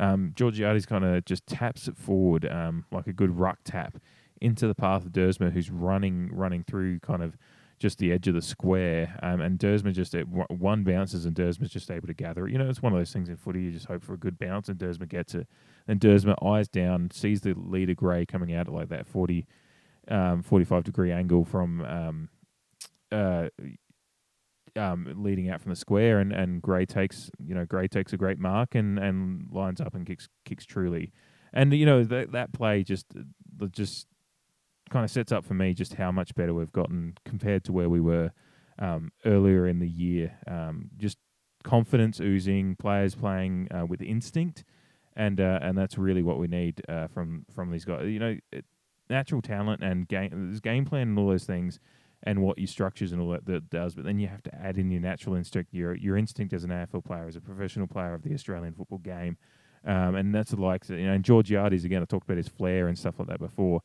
[0.00, 3.98] Um, Georgiades kind of just taps it forward um, like a good ruck tap
[4.40, 7.36] into the path of Duursma who's running running through kind of
[7.78, 9.18] just the edge of the square.
[9.22, 12.52] Um, and Duursma just at one bounces and Duursma's just able to gather it.
[12.52, 13.62] You know, it's one of those things in footy.
[13.62, 15.46] You just hope for a good bounce and Duursma gets it.
[15.86, 19.46] And Duursma eyes down, sees the leader Gray coming out at like that 40,
[20.08, 22.28] um, 45 degree angle from um,
[23.12, 23.48] uh,
[24.76, 28.16] um, leading out from the square, and, and Gray takes you know Gray takes a
[28.16, 31.12] great mark and, and lines up and kicks kicks truly,
[31.52, 33.06] and you know that that play just
[33.72, 34.06] just
[34.90, 37.88] kind of sets up for me just how much better we've gotten compared to where
[37.88, 38.32] we were
[38.78, 40.36] um, earlier in the year.
[40.46, 41.18] Um, just
[41.64, 44.64] confidence oozing, players playing uh, with instinct,
[45.16, 48.06] and uh, and that's really what we need uh, from from these guys.
[48.06, 48.64] You know, it,
[49.10, 51.78] natural talent and game, game plan and all those things,
[52.22, 53.94] and what your structures and all that, that does.
[53.94, 56.70] But then you have to add in your natural instinct, your your instinct as an
[56.70, 59.36] AFL player, as a professional player of the Australian football game,
[59.84, 60.90] um, and that's the likes.
[60.90, 62.02] You know, and Georgiades again.
[62.02, 63.82] I talked about his flair and stuff like that before.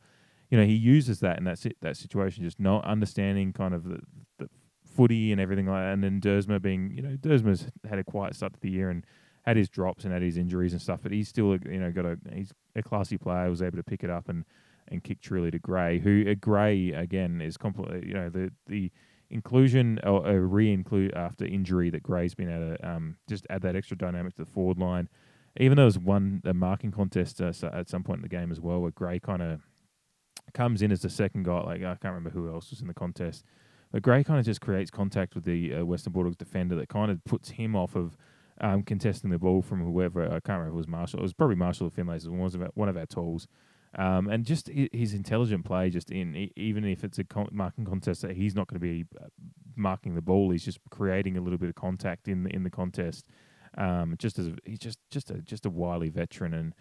[0.54, 3.82] You know, he uses that in that si- that situation, just not understanding kind of
[3.82, 3.98] the,
[4.38, 4.48] the
[4.84, 5.92] footy and everything like that.
[5.94, 9.04] And then Duursma being, you know, Duursma's had a quiet start to the year and
[9.42, 12.06] had his drops and had his injuries and stuff, but he's still, you know, got
[12.06, 13.50] a he's a classy player.
[13.50, 14.44] Was able to pick it up and
[14.86, 18.92] and kick truly to Gray, who uh, Gray again is completely, you know, the the
[19.30, 23.74] inclusion or uh, re-include after injury that Gray's been able to um, just add that
[23.74, 25.08] extra dynamic to the forward line.
[25.58, 28.52] Even though there was one a marking contest uh, at some point in the game
[28.52, 29.62] as well, where Gray kind of
[30.52, 31.60] comes in as the second guy.
[31.62, 33.44] Like I can't remember who else was in the contest,
[33.92, 37.10] but Gray kind of just creates contact with the uh, Western Bulldogs defender that kind
[37.10, 38.16] of puts him off of
[38.60, 40.24] um, contesting the ball from whoever.
[40.24, 41.20] I can't remember it was Marshall.
[41.20, 42.28] It was probably Marshall Finlays.
[42.28, 43.48] Was one of our tools.
[43.96, 48.22] Um, and just his intelligent play, just in even if it's a con- marking contest
[48.22, 49.26] that he's not going to be uh,
[49.76, 52.70] marking the ball, he's just creating a little bit of contact in the in the
[52.70, 53.26] contest.
[53.76, 56.74] Um, just as a, he's just just a just a wily veteran and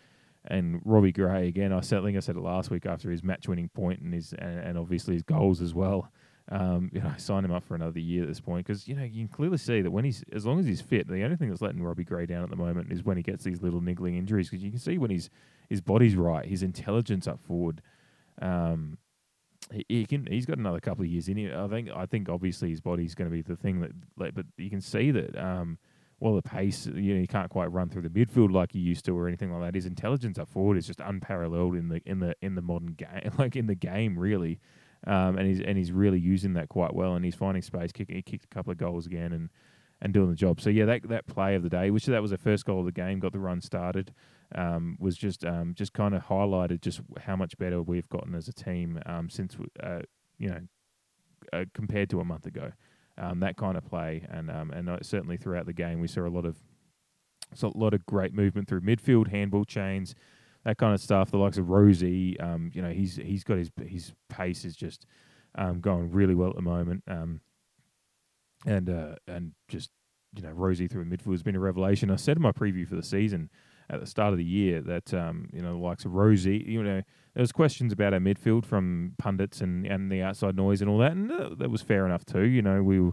[0.45, 1.71] and Robbie Gray again.
[1.71, 4.13] I said, I think I said it last week after his match winning point and
[4.13, 6.11] his and, and obviously his goals as well.
[6.49, 8.95] Um, you know, I signed him up for another year at this point because you
[8.95, 11.37] know you can clearly see that when he's as long as he's fit, the only
[11.37, 13.81] thing that's letting Robbie Gray down at the moment is when he gets these little
[13.81, 15.29] niggling injuries because you can see when he's
[15.69, 17.81] his body's right, his intelligence up forward.
[18.41, 18.97] Um,
[19.87, 21.53] he, can he's got another couple of years in it.
[21.53, 23.91] I think I think obviously his body's going to be the thing that,
[24.35, 25.37] but you can see that.
[25.37, 25.77] Um,
[26.23, 29.03] well, the pace, you know, you can't quite run through the midfield like you used
[29.03, 29.75] to, or anything like that.
[29.75, 33.33] His intelligence up forward is just unparalleled in the in the in the modern game,
[33.37, 34.61] like in the game, really.
[35.05, 37.91] Um, and he's and he's really using that quite well, and he's finding space.
[37.91, 39.49] Kicking, he kicked a couple of goals again, and
[40.01, 40.61] and doing the job.
[40.61, 42.85] So yeah, that that play of the day, which that was the first goal of
[42.85, 44.13] the game, got the run started,
[44.55, 48.47] um, was just um, just kind of highlighted just how much better we've gotten as
[48.47, 49.99] a team um, since uh,
[50.37, 50.61] you know
[51.51, 52.71] uh, compared to a month ago.
[53.17, 56.25] Um, that kind of play, and um, and uh, certainly throughout the game, we saw
[56.25, 56.57] a lot of
[57.61, 60.15] a lot of great movement through midfield, handball chains,
[60.65, 61.29] that kind of stuff.
[61.29, 65.05] The likes of Rozee, um, you know, he's he's got his his pace is just
[65.55, 67.41] um, going really well at the moment, um,
[68.65, 69.91] and uh, and just
[70.35, 72.09] you know, Rozee through midfield has been a revelation.
[72.09, 73.49] I said in my preview for the season
[73.89, 76.83] at the start of the year that um, you know the likes of Rozee, you
[76.83, 77.01] know,
[77.33, 80.99] there was questions about our midfield from pundits and, and the outside noise and all
[80.99, 82.43] that, and uh, that was fair enough too.
[82.45, 83.11] You know, we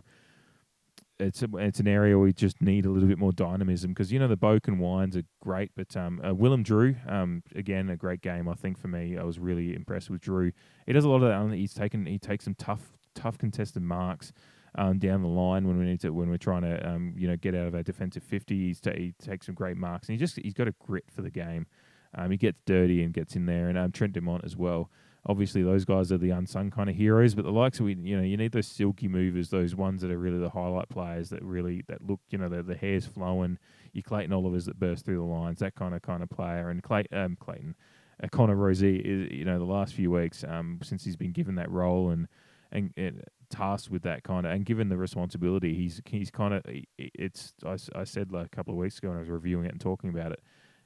[1.21, 4.19] it's a, it's an area we just need a little bit more dynamism because you
[4.19, 7.97] know the Boak and Wines are great, but um, uh, Willem Drew, um, again a
[7.97, 9.17] great game I think for me.
[9.19, 10.53] I was really impressed with Drew.
[10.87, 11.57] He does a lot of that.
[11.57, 14.33] He's taken he takes some tough tough contested marks.
[14.77, 17.37] Um, down the line when we need to when we're trying to um, you know
[17.37, 20.19] get out of our defensive fifty, he's ta- he takes some great marks and he
[20.19, 21.67] just he's got a grit for the game.
[22.15, 24.91] Um, he gets dirty and gets in there, and um, Trent Dumont as well.
[25.27, 28.17] Obviously, those guys are the unsung kind of heroes, but the likes of we, you
[28.17, 31.43] know, you need those silky movers, those ones that are really the highlight players that
[31.43, 33.59] really that look, you know, the, the hair's flowing.
[33.93, 36.83] Your Clayton Olivers that burst through the lines, that kind of kind of player, and
[36.83, 37.75] Clay, um, Clayton,
[38.23, 41.57] uh, Connor Rozee is, you know, the last few weeks um, since he's been given
[41.57, 42.27] that role and
[42.73, 46.63] and, and tasked with that kind of and given the responsibility, he's he's kind of
[46.97, 49.73] it's I, I said like a couple of weeks ago when I was reviewing it
[49.73, 50.41] and talking about it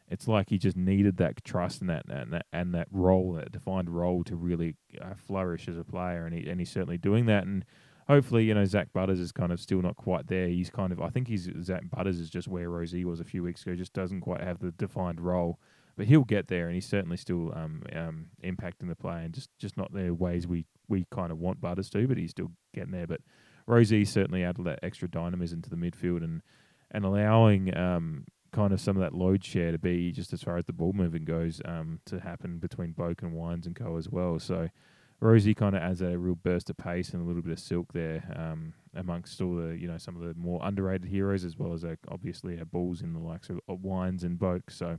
[0.08, 3.52] it's like he just needed that trust and that and that, and that role, that
[3.52, 7.26] defined role, to really uh, flourish as a player, and he and he's certainly doing
[7.26, 7.44] that.
[7.46, 7.64] And
[8.06, 10.48] hopefully, you know, Zak Butters is kind of still not quite there.
[10.48, 13.42] He's kind of, I think he's Zak Butters is just where Rozee was a few
[13.42, 15.58] weeks ago, just doesn't quite have the defined role.
[15.96, 19.48] But he'll get there, and he's certainly still um, um, impacting the play, and just,
[19.58, 22.92] just not the ways we, we kind of want Butters to, but he's still getting
[22.92, 23.06] there.
[23.06, 23.20] But
[23.68, 26.42] Rozee certainly added that extra dynamism to the midfield, and
[26.90, 30.56] and allowing um, kind of some of that load share to be just as far
[30.56, 34.08] as the ball moving goes um, to happen between Boak and Wines and Co as
[34.08, 34.38] well.
[34.38, 34.68] So
[35.20, 37.92] Rozee kind of adds a real burst of pace and a little bit of silk
[37.92, 41.72] there um, amongst all the you know some of the more underrated heroes as well
[41.72, 44.62] as uh, obviously our balls in the likes of, Wines and Boak.
[44.68, 44.98] So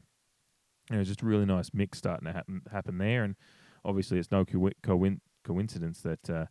[0.89, 3.35] you know just a really nice mix starting to happen happen there, and
[3.83, 6.29] obviously it's no co- coin- coincidence that.
[6.29, 6.45] Uh,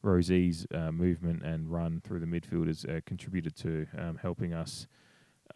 [0.00, 4.86] Rozee's uh, movement and run through the midfield has uh, contributed to um, helping us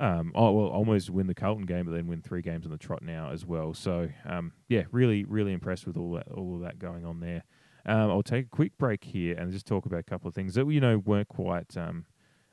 [0.01, 2.79] um, oh, well, almost win the Carlton game, but then win three games on the
[2.79, 3.75] trot now as well.
[3.75, 7.45] So, um, yeah, really, really impressed with all that, all of that going on there.
[7.85, 10.55] Um, I'll take a quick break here and just talk about a couple of things
[10.55, 11.77] that you know weren't quite.
[11.77, 12.07] Um,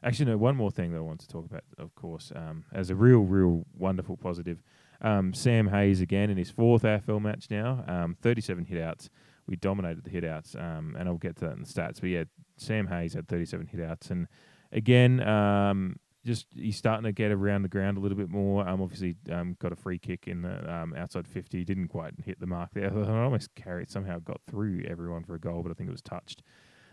[0.03, 2.89] actually, no, one more thing that I want to talk about, of course, um, as
[2.89, 4.61] a real, real wonderful positive.
[5.01, 9.09] Sam Hayes again in his fourth AFL match now, um, 37 hitouts.
[9.49, 11.99] We dominated the hitouts, um, and I'll get to that in the stats.
[11.99, 12.23] But yeah,
[12.57, 14.27] Sam Hayes had 37 hitouts, and
[14.71, 18.67] again, um, just he's starting to get around the ground a little bit more.
[18.67, 21.63] Um, obviously, um, got a free kick in the um, outside fifty.
[21.63, 22.91] Didn't quite hit the mark there.
[23.05, 26.01] I almost carried somehow got through everyone for a goal, but I think it was
[26.01, 26.43] touched.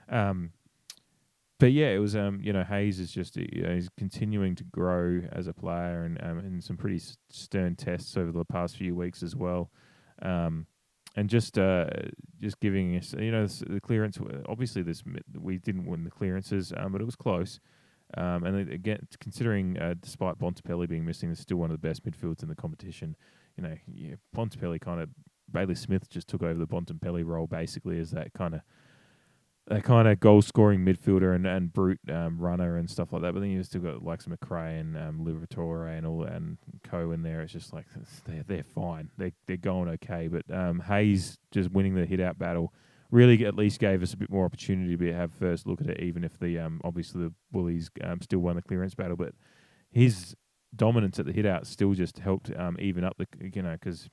[0.09, 0.53] Um,
[1.59, 4.65] but yeah, it was um, you know Hayes is just you know, he's continuing to
[4.65, 8.95] grow as a player and um, in some pretty stern tests over the past few
[8.95, 9.71] weeks as well.
[10.23, 10.67] Um,
[11.17, 11.87] and just uh,
[12.41, 14.19] just giving us, you know, the clearance.
[14.47, 15.03] Obviously, this
[15.39, 17.59] we didn't win the clearances, um, but it was close.
[18.17, 22.05] Um, and again, considering uh, despite Bontempelli being missing, it's still one of the best
[22.05, 23.17] midfields in the competition.
[23.57, 25.09] You know, yeah, Bontempelli kind of
[25.51, 28.61] Bailey Smith just took over the Bontempelli role basically as that kind of
[29.69, 33.35] that kind of goal scoring midfielder and, and brute um, runner and stuff like that.
[33.35, 37.11] But then you've still got like some Macrae and um, Liberatore and all and Co
[37.11, 37.41] in there.
[37.41, 37.87] It's just like
[38.27, 39.11] they're they're fine.
[39.19, 40.29] They they're going okay.
[40.29, 42.73] But um, Hayes just winning the hit out battle
[43.11, 46.01] really at least gave us a bit more opportunity to have first look at it.
[46.01, 49.33] Even if the um, obviously the Bullies um, still won the clearance battle, but
[49.91, 50.37] his
[50.77, 54.09] dominance at the hit out still just helped um, even up the you know because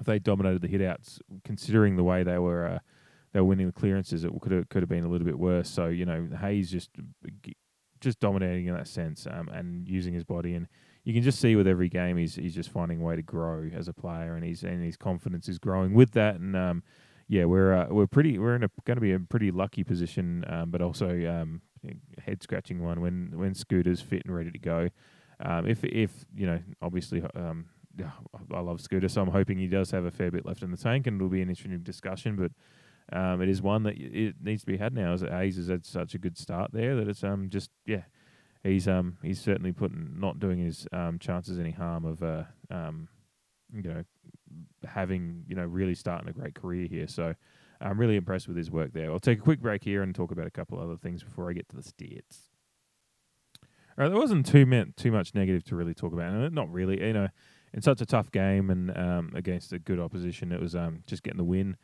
[0.00, 2.66] if they dominated the hit outs, considering the way they were.
[2.66, 2.78] Uh,
[3.32, 4.24] they were winning the clearances.
[4.24, 5.68] It could have could have been a little bit worse.
[5.68, 6.90] So you know, Hayes just
[8.00, 10.66] just dominating in that sense um, and using his body, and
[11.04, 13.70] you can just see with every game he's he's just finding a way to grow
[13.74, 16.36] as a player, and he's and his confidence is growing with that.
[16.36, 16.82] And um,
[17.28, 20.44] yeah, we're uh, we're pretty we're in a going to be a pretty lucky position,
[20.48, 21.62] um, but also um,
[22.24, 24.88] head scratching one when when Scooter's fit and ready to go.
[25.40, 27.22] Um, if if you know, obviously.
[27.34, 27.66] Um,
[28.54, 30.78] I love Scooter, so I'm hoping he does have a fair bit left in the
[30.78, 32.36] tank, and it'll be an interesting discussion.
[32.36, 32.52] But
[33.12, 35.12] um, it is one that it needs to be had now.
[35.12, 38.02] As Hayes has had such a good start there that it's um just yeah,
[38.62, 43.08] he's um he's certainly putting not doing his um chances any harm of uh um
[43.72, 44.04] you know
[44.86, 47.06] having you know really starting a great career here.
[47.06, 47.34] So
[47.80, 49.10] I'm really impressed with his work there.
[49.10, 51.52] I'll take a quick break here and talk about a couple other things before I
[51.52, 52.48] get to the stats.
[53.98, 56.52] All right, there wasn't too meant too much negative to really talk about.
[56.52, 57.28] Not really, you know,
[57.74, 61.22] in such a tough game and um, against a good opposition, it was um, just
[61.22, 61.76] getting the win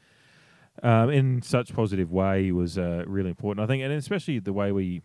[0.83, 3.65] um, in such positive way was uh, really important.
[3.65, 5.03] I think, and especially the way we.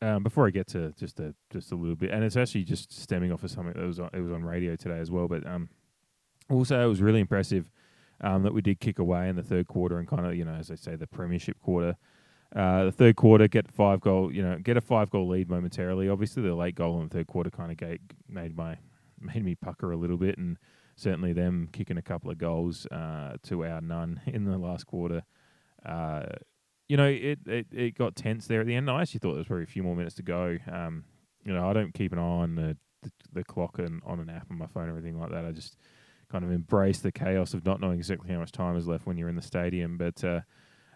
[0.00, 2.92] Um, before I get to just a just a little bit, and it's actually just
[2.92, 5.28] stemming off of something that was on, it was on radio today as well.
[5.28, 5.68] But um,
[6.50, 7.70] also it was really impressive
[8.20, 10.54] um, that we did kick away in the third quarter and kind of you know
[10.54, 11.96] as I say the premiership quarter.
[12.54, 16.08] Uh, the third quarter, get five goal, you know, get a five goal lead momentarily.
[16.08, 18.76] Obviously, the late goal in the third quarter kind of made my
[19.20, 20.58] made me pucker a little bit, and
[21.02, 25.22] certainly them kicking a couple of goals uh, to our none in the last quarter.
[25.84, 26.26] Uh,
[26.88, 28.90] you know, it, it it got tense there at the end.
[28.90, 30.58] I actually thought there was probably a few more minutes to go.
[30.70, 31.04] Um,
[31.44, 34.30] you know, I don't keep an eye on the the, the clock and on an
[34.30, 35.44] app on my phone or anything like that.
[35.44, 35.76] I just
[36.30, 39.16] kind of embrace the chaos of not knowing exactly how much time is left when
[39.16, 39.98] you're in the stadium.
[39.98, 40.40] But uh,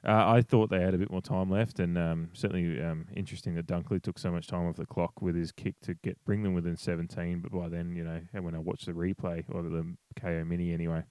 [0.07, 3.55] uh, I thought they had a bit more time left, and um, certainly um, interesting
[3.57, 6.43] that Dunkley took so much time off the clock with his kick to get bring
[6.43, 7.41] them within 17.
[7.41, 10.73] But by then, you know, and when I watched the replay or the KO mini
[10.73, 11.03] anyway,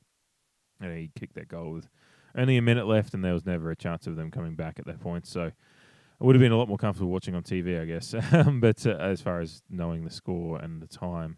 [0.82, 1.90] know, he kicked that goal with
[2.38, 4.86] only a minute left, and there was never a chance of them coming back at
[4.86, 5.26] that point.
[5.28, 8.16] So I would have been a lot more comfortable watching on TV, I guess.
[8.60, 11.38] but uh, as far as knowing the score and the time,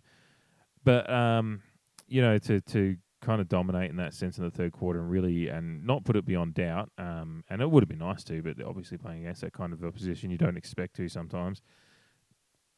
[0.83, 1.61] but um,
[2.07, 5.09] you know, to to kind of dominate in that sense in the third quarter and
[5.09, 6.89] really and not put it beyond doubt.
[6.97, 9.83] Um, and it would have been nice to, but obviously playing against that kind of
[9.83, 11.61] opposition, you don't expect to sometimes.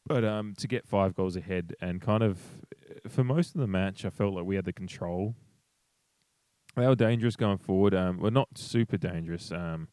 [0.06, 2.38] But um, to get five goals ahead and kind of
[3.08, 5.34] for most of the match, I felt like we had the control.
[6.76, 7.94] They were dangerous going forward.
[7.94, 9.52] Um, we're not super dangerous.
[9.52, 9.88] Um,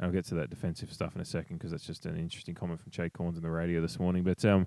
[0.00, 2.80] I'll get to that defensive stuff in a second because that's just an interesting comment
[2.80, 4.24] from Jake Cornes on the radio this morning.
[4.24, 4.66] But um,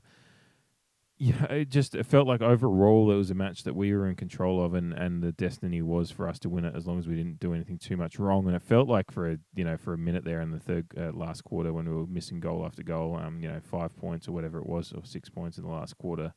[1.19, 4.15] yeah, it just it felt like overall it was a match that we were in
[4.15, 7.08] control of, and, and the destiny was for us to win it as long as
[7.08, 8.45] we didn't do anything too much wrong.
[8.45, 10.86] And it felt like for a you know for a minute there in the third
[10.95, 14.27] uh, last quarter when we were missing goal after goal, um, you know five points
[14.27, 16.34] or whatever it was, or six points in the last quarter.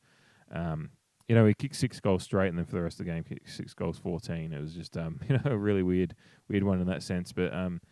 [0.51, 0.91] Um,
[1.29, 3.23] you know, we kicked six goals straight, and then for the rest of the game,
[3.23, 4.55] kicked six goals, fourteen.
[4.55, 6.15] It was just um, you know a really weird
[6.49, 7.83] weird one in that sense, but um,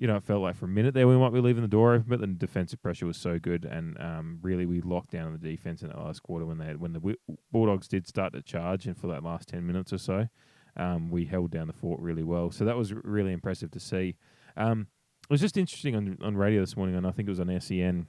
[0.00, 1.92] you know, it felt like for a minute there we might be leaving the door
[1.92, 5.32] open, but the defensive pressure was so good, and um, really we locked down on
[5.34, 7.16] the defense in that last quarter when they had, when the
[7.52, 10.26] Bulldogs did start to charge, and for that last ten minutes or so,
[10.78, 12.50] um, we held down the fort really well.
[12.50, 14.16] So that was really impressive to see.
[14.56, 14.86] Um,
[15.24, 17.60] it was just interesting on on radio this morning, and I think it was on
[17.60, 18.06] SEN.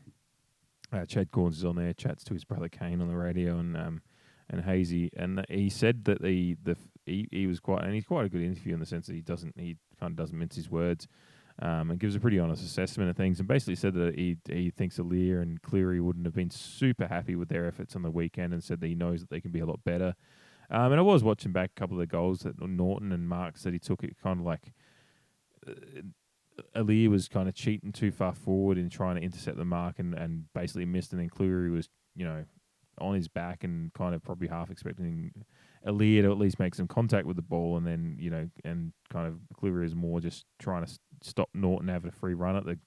[0.94, 3.76] Uh, Chad Cornes is on there, chats to his brother Kane on the radio, and
[3.76, 4.02] um,
[4.50, 8.28] and Hazy, and he said that the the he, he was quite, and he's quite
[8.28, 10.72] a good interview in the sense that he doesn't he kind of doesn't mince his
[10.72, 11.10] words
[11.60, 14.70] um, and gives a pretty honest assessment of things, and basically said that he he
[14.70, 18.54] thinks Aliir and Clurey wouldn't have been super happy with their efforts on the weekend,
[18.54, 20.16] and said that he knows that they can be a lot better.
[20.70, 23.58] Um, and I was watching back a couple of the goals that Naughton and Mark
[23.58, 24.04] said he took.
[24.04, 24.72] It kind of like
[25.68, 25.74] uh,
[26.76, 30.14] Aliir was kind of cheating too far forward in trying to intercept the mark and,
[30.14, 32.46] and basically missed, and then Clurey was you know
[33.00, 35.32] on his back and kind of probably half expecting
[35.86, 38.94] Aliir to at least make some contact with the ball, and then you know and
[39.10, 42.66] kind of Clurey is more just trying to stop Naughton having a free run at
[42.66, 42.78] the.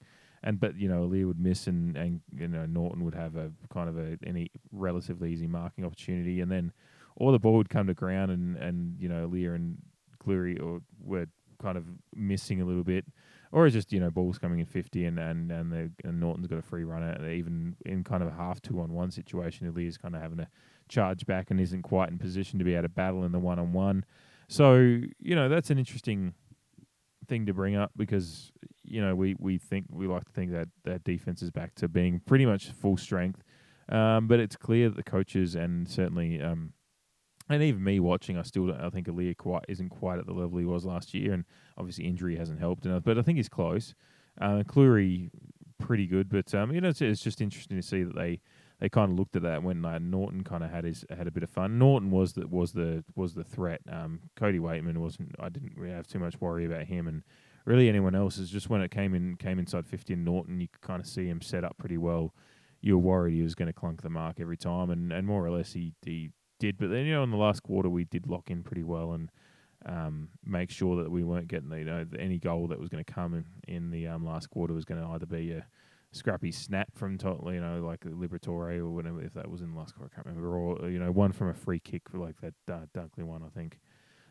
[0.43, 3.51] And but you know Aliir would miss and, and you know Naughton would have a
[3.73, 6.71] kind of a any relatively easy marking opportunity and then
[7.15, 9.77] or the ball would come to ground and, and you know Aliir and
[10.23, 11.25] Clurey or were
[11.61, 13.05] kind of missing a little bit,
[13.51, 16.47] or it's just you know balls coming in fifty and and and, the, and Naughton's
[16.47, 17.09] got a free runner.
[17.09, 20.37] And even in kind of a half two on one situation, Aliir's kind of having
[20.37, 20.47] to
[20.87, 23.59] charge back and isn't quite in position to be able to battle in the one
[23.59, 24.05] on one.
[24.47, 26.33] So you know that's an interesting
[27.25, 28.51] thing to bring up because
[28.83, 31.87] you know we we think we like to think that that defense is back to
[31.87, 33.43] being pretty much full strength.
[33.89, 36.73] Um, but it's clear that the coaches and certainly um,
[37.49, 40.33] and even me watching, I still don't, I think Aliir quite isn't quite at the
[40.33, 41.45] level he was last year, and
[41.77, 42.85] obviously injury hasn't helped.
[42.85, 43.93] And but I think he's close.
[44.41, 45.29] Uh, Clurey
[45.79, 48.41] pretty good, but um, you know it's, it's just interesting to see that they
[48.79, 51.31] they kind of looked at that when uh, Naughton kind of had his had a
[51.31, 51.79] bit of fun.
[51.79, 53.81] Naughton was the was the was the threat.
[53.89, 55.35] Um, Cody Weightman wasn't.
[55.39, 57.23] I didn't really have too much worry about him, and
[57.65, 60.67] really anyone else is just when it came in came inside fifty and Naughton, you
[60.67, 62.33] could kind of see him set up pretty well.
[62.81, 65.45] You were worried he was going to clunk the mark every time, and, and more
[65.45, 66.77] or less he, he did.
[66.77, 69.31] But then you know in the last quarter we did lock in pretty well and
[69.85, 73.03] um, make sure that we weren't getting the, you know any goal that was going
[73.03, 75.65] to come in, in the um, last quarter was going to either be a
[76.15, 79.77] scrappy snap from top, you know like Liberatore or whatever if that was in the
[79.77, 82.35] last quarter I can't remember or you know one from a free kick for like
[82.41, 83.79] that uh, Dunkley one I think.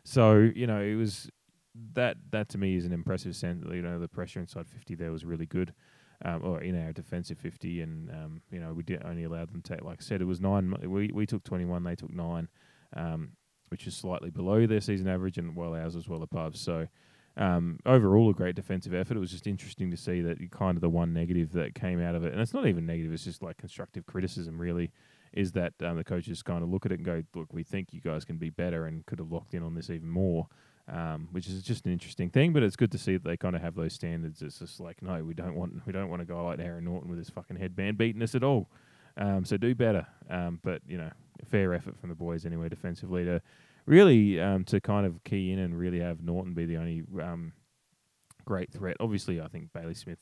[0.03, 1.29] So you know it was
[1.93, 3.65] that that to me is an impressive sense.
[3.71, 5.73] You know the pressure inside fifty there was really good
[6.23, 9.61] um, or in our defensive 50, and um, you know we did only allowed them
[9.61, 9.83] to take.
[9.83, 10.73] Like I said, it was nine.
[10.81, 12.47] We we took 21, they took nine,
[12.95, 13.31] um,
[13.69, 16.55] which is slightly below their season average, and well ours was well above.
[16.55, 16.87] So
[17.37, 19.17] um, overall, a great defensive effort.
[19.17, 22.15] It was just interesting to see that kind of the one negative that came out
[22.15, 23.13] of it, and it's not even negative.
[23.13, 24.91] It's just like constructive criticism, really.
[25.33, 27.93] Is that um, the coaches kind of look at it and go, "Look, we think
[27.93, 30.47] you guys can be better and could have locked in on this even more."
[30.87, 32.53] um, which is just an interesting thing.
[32.53, 34.41] But it's good to see that they kind of have those standards.
[34.41, 37.09] It's just like, no, we don't want we don't want a guy like Aaron Naughton
[37.09, 38.69] with his fucking headband beating us at all.
[39.17, 40.05] Um, so do better.
[40.29, 41.09] Um, but you know,
[41.45, 43.41] fair effort from the boys anyway, defensively to
[43.85, 47.53] really um, to kind of key in and really have Naughton be the only um,
[48.45, 48.97] great threat.
[48.99, 50.19] Obviously, I think Bailey Smith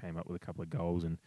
[0.00, 1.18] came up with a couple of goals and.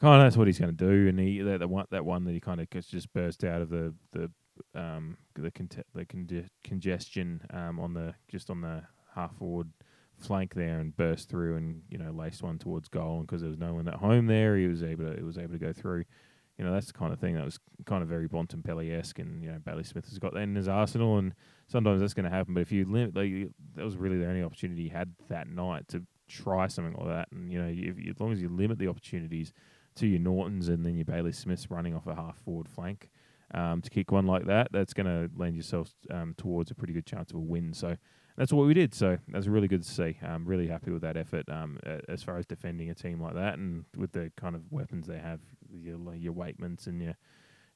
[0.00, 2.24] Kind of that's what he's going to do, and he that the one that one
[2.24, 4.28] that he kind of just burst out of the the
[4.74, 8.82] um, the conte- the conge- congestion um, on the just on the
[9.14, 9.70] half forward
[10.18, 13.50] flank there and burst through and you know laced one towards goal and because there
[13.50, 15.72] was no one at home there he was able to it was able to go
[15.72, 16.04] through
[16.58, 19.42] you know that's the kind of thing that was kind of very Bontempelli esque and
[19.42, 21.34] you know Bailey Smith has got that in his arsenal and
[21.66, 24.42] sometimes that's going to happen but if you limit like that was really the only
[24.42, 28.20] opportunity he had that night to try something like that and you know if, as
[28.20, 29.52] long as you limit the opportunities
[29.96, 33.10] to your Naughtons and then your Bailey Smiths running off a half forward flank
[33.52, 36.92] um, to kick one like that, that's going to lend yourself um, towards a pretty
[36.92, 37.72] good chance of a win.
[37.72, 37.96] So
[38.36, 38.94] that's what we did.
[38.94, 40.18] So that's really good to see.
[40.22, 43.58] I'm really happy with that effort um, as far as defending a team like that
[43.58, 45.40] and with the kind of weapons they have,
[45.82, 46.34] your your
[46.86, 47.16] and your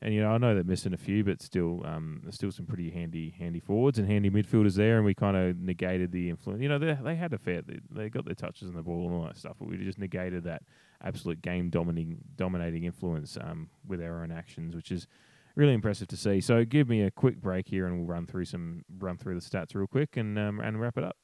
[0.01, 2.67] and you know I know they're missing a few, but still um, there's still some
[2.67, 6.63] pretty handy handy forwards and handy midfielders there, and we kind of negated the influence.
[6.63, 9.07] You know they they had a fair they, they got their touches on the ball
[9.07, 10.63] and all that stuff, but we just negated that
[11.03, 15.09] absolute game dominating dominating influence um, with our own actions, which is
[15.57, 16.41] really impressive to see.
[16.41, 19.45] So give me a quick break here, and we'll run through some run through the
[19.45, 21.17] stats real quick, and um, and wrap it up.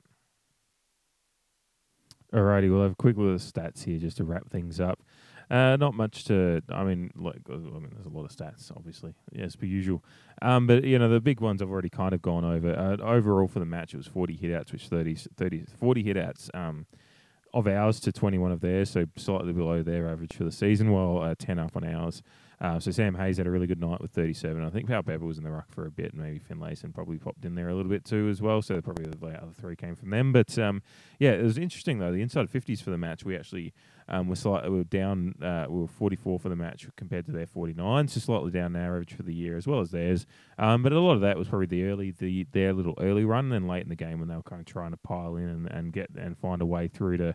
[2.35, 4.99] Alrighty, we'll have a quick look at the stats here just to wrap things up.
[5.55, 9.15] Uh, not much to, I mean, like, I mean, there's a lot of stats, obviously,
[9.31, 10.03] yes, per usual.
[10.43, 12.75] Um, but you know, the big ones I've already kind of gone over.
[12.75, 16.87] Uh, overall for the match, it was 40 hitouts, which 30, 30 40 hitouts um,
[17.53, 21.23] of ours to 21 of theirs, so slightly below their average for the season, while
[21.23, 22.21] uh, 10 up on ours.
[22.61, 24.65] Uh, so Sam Hayes had a really good night with 37.
[24.65, 27.45] I think Powell-Pepper was in the ruck for a bit, and maybe Finlayson probably popped
[27.45, 28.61] in there a little bit too as well.
[28.61, 30.33] So probably the other three came from them.
[30.33, 30.83] But um,
[31.21, 32.11] yeah, it was interesting though.
[32.11, 33.73] The inside 50s for the match, we actually
[34.09, 35.35] um, were slightly we were down.
[35.43, 39.15] Uh, we were 44 for the match compared to their 49, so slightly down average
[39.15, 40.27] for the year as well as theirs.
[40.59, 43.47] Um, but a lot of that was probably the early the their little early run,
[43.47, 45.49] and then late in the game when they were kind of trying to pile in
[45.49, 47.35] and, and get and find a way through to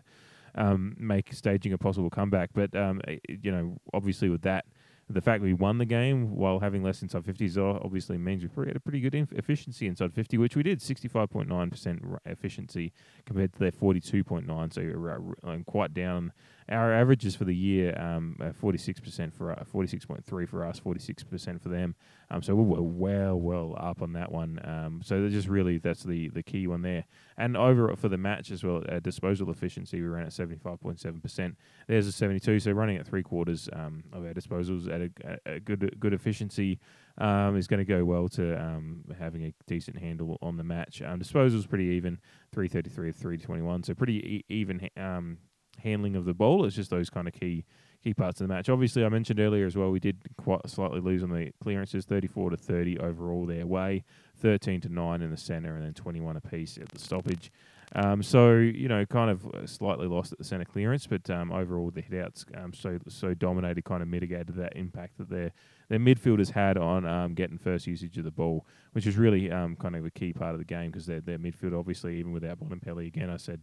[0.54, 2.50] um, make staging a possible comeback.
[2.54, 4.64] But um, you know, obviously with that
[5.12, 8.76] the fact we won the game while having less inside 50s obviously means we had
[8.76, 12.92] a pretty good inf- efficiency inside 50, which we did 65.9% efficiency
[13.26, 16.32] compared to their 42.9, so uh, quite down
[16.70, 18.36] our averages for the year, um,
[18.76, 21.94] six percent for forty six point three for us, forty six percent for them.
[22.30, 24.60] Um, so we're well, well up on that one.
[24.64, 27.04] Um, so just really that's the the key one there.
[27.36, 30.80] And over for the match as well, uh, disposal efficiency we ran at seventy five
[30.80, 31.56] point seven percent.
[31.88, 32.60] There's a seventy two.
[32.60, 36.78] So running at three quarters um, of our disposals at a, a good good efficiency
[37.18, 41.02] um, is going to go well to um, having a decent handle on the match.
[41.02, 42.18] Um, disposals pretty even,
[42.52, 43.82] three thirty three of three twenty one.
[43.82, 44.88] So pretty e- even.
[44.96, 45.38] Um,
[45.80, 46.64] handling of the ball.
[46.64, 47.64] It's just those kind of key
[48.02, 48.68] key parts of the match.
[48.68, 52.50] Obviously, I mentioned earlier as well, we did quite slightly lose on the clearances, 34
[52.50, 54.04] to 30 overall their way,
[54.38, 57.52] 13 to 9 in the centre, and then 21 apiece at the stoppage.
[57.94, 61.90] Um, so you know, kind of slightly lost at the centre clearance, but um, overall
[61.90, 65.50] the hitouts um, so so dominated, kind of mitigated that impact that their
[65.88, 69.74] their midfielders had on um, getting first usage of the ball, which is really um,
[69.74, 72.60] kind of a key part of the game because their their midfield obviously even without
[72.60, 73.60] Bontempelli again, I said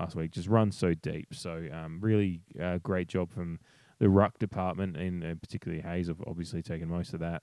[0.00, 1.28] last week, just runs so deep.
[1.32, 3.58] So um, really uh, great job from
[3.98, 7.42] the ruck department, and uh, particularly Hayes have obviously taken most of that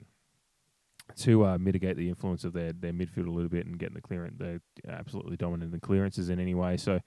[1.16, 4.02] to uh, mitigate the influence of their, their midfield a little bit and getting the
[4.02, 4.36] clearance.
[4.38, 6.76] They're absolutely dominant in clearances in any way.
[6.76, 7.00] So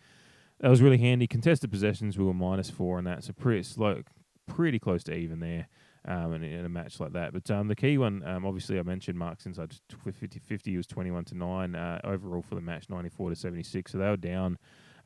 [0.61, 1.27] that was really handy.
[1.27, 4.03] Contested possessions we were minus four and that, so pretty slow,
[4.47, 5.69] pretty close to even there.
[6.07, 8.83] Um, in, in a match like that, but um, the key one, um, obviously, I
[8.83, 13.29] mentioned Mark's inside 50 50 was 21 to 9 uh, overall for the match, 94
[13.29, 13.93] to 76.
[13.93, 14.57] So they were down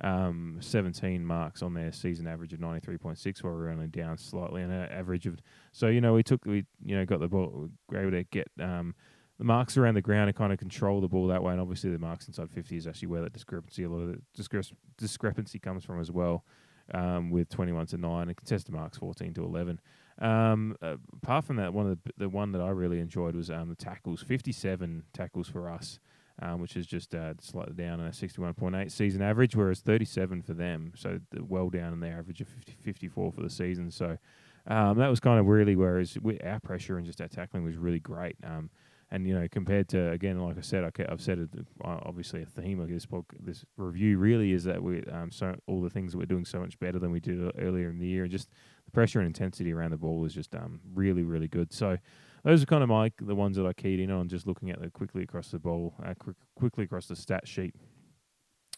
[0.00, 4.62] um, 17 marks on their season average of 93.6, while we were only down slightly
[4.62, 5.38] on an average of.
[5.72, 8.24] So you know we took we you know got the ball, we were able to
[8.24, 8.94] get um,
[9.38, 11.52] the marks around the ground and kind of control the ball that way.
[11.52, 14.20] And obviously the marks inside 50 is actually where that discrepancy a lot of the
[14.42, 16.44] discre- discrepancy comes from as well.
[16.92, 19.80] Um, with 21 to 9 and contested marks 14 to 11.
[20.18, 23.70] Um, apart from that, one of the the one that I really enjoyed was um,
[23.70, 24.22] the tackles.
[24.22, 25.98] 57 tackles for us
[26.42, 30.54] um, which is just uh, slightly down on a 61.8 season average, whereas 37 for
[30.54, 33.90] them, so well down in their average of 50, 54 for the season.
[33.90, 34.18] So
[34.66, 37.76] um, that was kind of really whereas we, our pressure and just our tackling was
[37.76, 38.36] really great.
[38.42, 38.70] Um,
[39.10, 41.50] and you know, compared to again, like I said, I, have said it.
[41.84, 45.54] Uh, obviously, a theme of this book, this review, really is that we um, so
[45.68, 48.06] all the things that we're doing so much better than we did earlier in the
[48.06, 48.48] year, and just
[48.86, 51.72] the pressure and intensity around the ball is just um, really, really good.
[51.72, 51.96] So
[52.44, 54.80] those are kind of my the ones that I keyed in on, just looking at
[54.80, 57.74] the quickly across the ball, uh, quick, quickly across the stat sheet.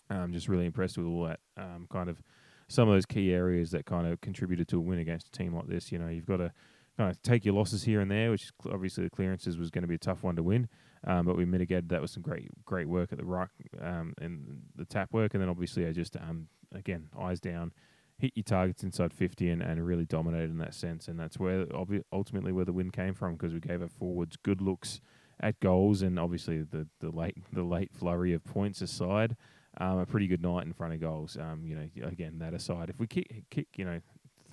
[0.09, 2.23] I'm just really impressed with all that um, kind of
[2.69, 5.55] some of those key areas that kind of contributed to a win against a team
[5.55, 5.91] like this.
[5.91, 6.53] You know, you've got to
[6.97, 9.89] kind of take your losses here and there, which obviously the clearances was going to
[9.89, 10.69] be a tough one to win,
[11.05, 13.51] um, but we mitigated that with some great great work at the ruck
[13.83, 17.73] um, and the tap work, and then obviously I just um, again eyes down
[18.19, 21.09] hit your targets inside 50 and, and really dominated in that sense.
[21.09, 21.67] And that's where
[22.13, 25.01] ultimately where the win came from because we gave our forwards good looks
[25.41, 29.37] at goals and obviously the, the late the late flurry of points aside,
[29.79, 31.37] um, a pretty good night in front of goals.
[31.37, 34.01] Um, you know, again that aside, if we kick, kick you know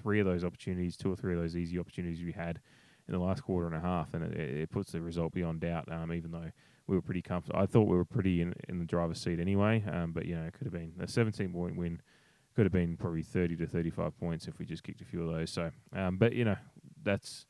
[0.01, 2.59] three of those opportunities, two or three of those easy opportunities we had
[3.07, 5.89] in the last quarter and a half, and it, it puts the result beyond doubt.
[5.89, 6.51] Um, even though
[6.87, 9.83] we were pretty comfortable, I thought we were pretty in, in the driver's seat anyway.
[9.89, 12.01] Um, but you know, it could have been a 17 point win
[12.55, 15.33] could have been probably 30 to 35 points if we just kicked a few of
[15.33, 15.51] those.
[15.51, 16.57] So, um, but you know,
[17.03, 17.45] that's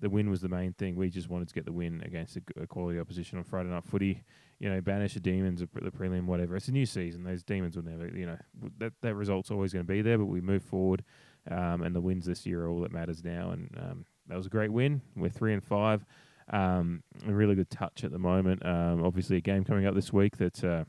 [0.00, 0.96] the win was the main thing.
[0.96, 4.22] We just wanted to get the win against a, quality opposition on Friday night footy.
[4.58, 6.56] You know, banish the demons, the prelim, whatever.
[6.56, 7.24] It's a new season.
[7.24, 8.38] Those demons will never, you know,
[8.78, 10.18] that that result's always going to be there.
[10.18, 11.04] But we move forward,
[11.50, 13.50] um, and the wins this year are all that matters now.
[13.50, 15.02] And um, that was a great win.
[15.14, 16.04] We're three and five.
[16.48, 18.64] Um, a really good touch at the moment.
[18.64, 20.84] Um, obviously, a game coming up this week that, uh,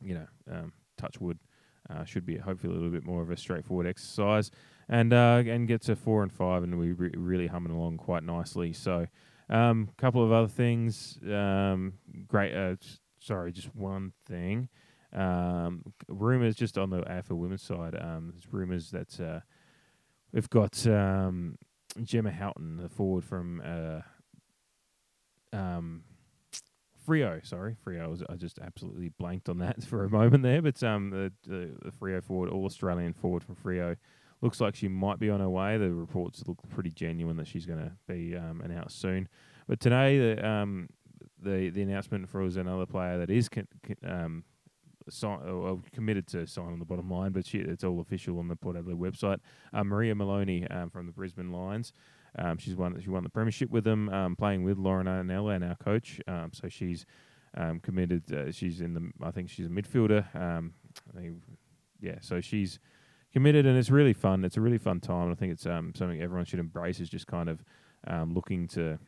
[0.00, 1.38] you know, um, touch wood
[1.90, 4.50] uh, should be hopefully a little bit more of a straightforward exercise,
[4.88, 8.22] and uh, and get to four and five, and we re- really humming along quite
[8.22, 8.72] nicely.
[8.72, 9.06] So,
[9.48, 11.18] a um, couple of other things.
[11.24, 11.94] Um,
[12.28, 12.54] great.
[12.54, 12.76] Uh,
[13.18, 14.68] sorry, just one thing.
[15.12, 17.96] Um, rumors just on the AFL women's side.
[18.00, 19.40] Um, there's rumors that uh,
[20.32, 21.58] we've got um,
[22.02, 24.00] Gemma Houghton, the forward from uh,
[25.52, 26.02] um,
[27.06, 28.04] Freo, sorry, Freo.
[28.04, 31.32] I, was, I just absolutely blanked on that for a moment there, but um, the,
[31.46, 33.96] the, the Freo forward, all Australian forward from Freo,
[34.40, 35.76] looks like she might be on her way.
[35.78, 39.28] The reports look pretty genuine that she's going to be um, announced soon.
[39.66, 40.88] But today, the um,
[41.42, 44.44] the the announcement for was another player that is con- con- um,
[45.08, 48.48] sign, uh, committed to sign on the bottom line, but she, it's all official on
[48.48, 49.38] the Port Adelaide website.
[49.72, 51.92] Uh, Maria Moloney um, from the Brisbane Lions.
[52.38, 55.64] Um, she's won she won the premiership with them, um, playing with Lauren Arnell and
[55.64, 56.20] our coach.
[56.26, 57.06] Um, so she's
[57.56, 58.32] um, committed.
[58.32, 59.10] Uh, she's in the.
[59.22, 60.34] I think she's a midfielder.
[60.34, 60.74] Um,
[61.14, 61.38] think,
[62.00, 62.78] yeah, so she's
[63.32, 64.44] committed, and it's really fun.
[64.44, 65.30] It's a really fun time.
[65.30, 67.00] I think it's um, something everyone should embrace.
[67.00, 67.64] Is just kind of
[68.32, 68.98] looking to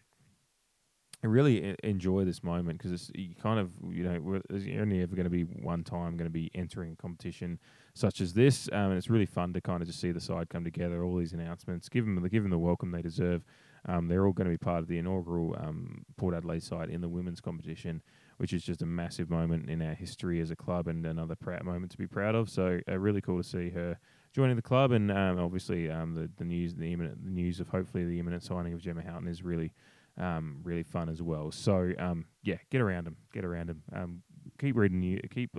[1.22, 5.24] really enjoy this moment because it's you kind of you know we're, only ever going
[5.24, 7.58] to be one time going to be entering a competition
[7.95, 10.49] such as this, um, and it's really fun to kind of just see the side
[10.49, 11.05] come together.
[11.05, 13.45] All these announcements, give them give them the welcome they deserve.
[13.86, 17.01] Um, they're all going to be part of the inaugural um, Port Adelaide side in
[17.01, 18.01] the women's competition,
[18.36, 21.64] which is just a massive moment in our history as a club and another proud
[21.64, 22.49] moment to be proud of.
[22.49, 23.99] So uh, really cool to see her
[24.32, 27.68] joining the club, and um, obviously um, the the news the imminent the news of
[27.68, 29.72] hopefully the imminent signing of Gemma Houghton is really
[30.18, 31.51] um, really fun as well.
[31.51, 34.22] So um, yeah, get around them, get around them.
[34.59, 35.57] Keep reading, keep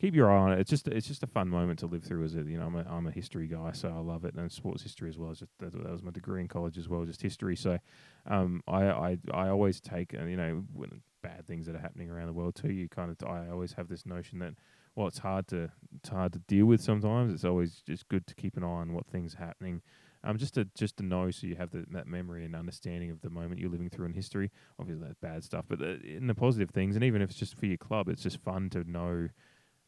[0.00, 0.60] keep your eye on it.
[0.60, 2.24] It's just it's just a fun moment to live through.
[2.24, 4.50] As a you know, I'm a, I'm a history guy, so I love it, and
[4.50, 5.30] sports history as well.
[5.30, 7.56] Just that, that was my degree in college as well, just history.
[7.56, 7.78] So
[8.26, 12.10] um, I, I I always take uh, you know when bad things that are happening
[12.10, 12.72] around the world too.
[12.72, 14.54] You kind of I always have this notion that
[14.94, 17.32] well, it's hard to it's hard to deal with sometimes.
[17.32, 19.82] It's always just good to keep an eye on what things are happening
[20.26, 23.20] um, just to just to know, so you have the, that memory and understanding of
[23.20, 24.50] the moment you're living through in history.
[24.78, 27.56] Obviously, that's bad stuff, but the, in the positive things, and even if it's just
[27.56, 29.28] for your club, it's just fun to know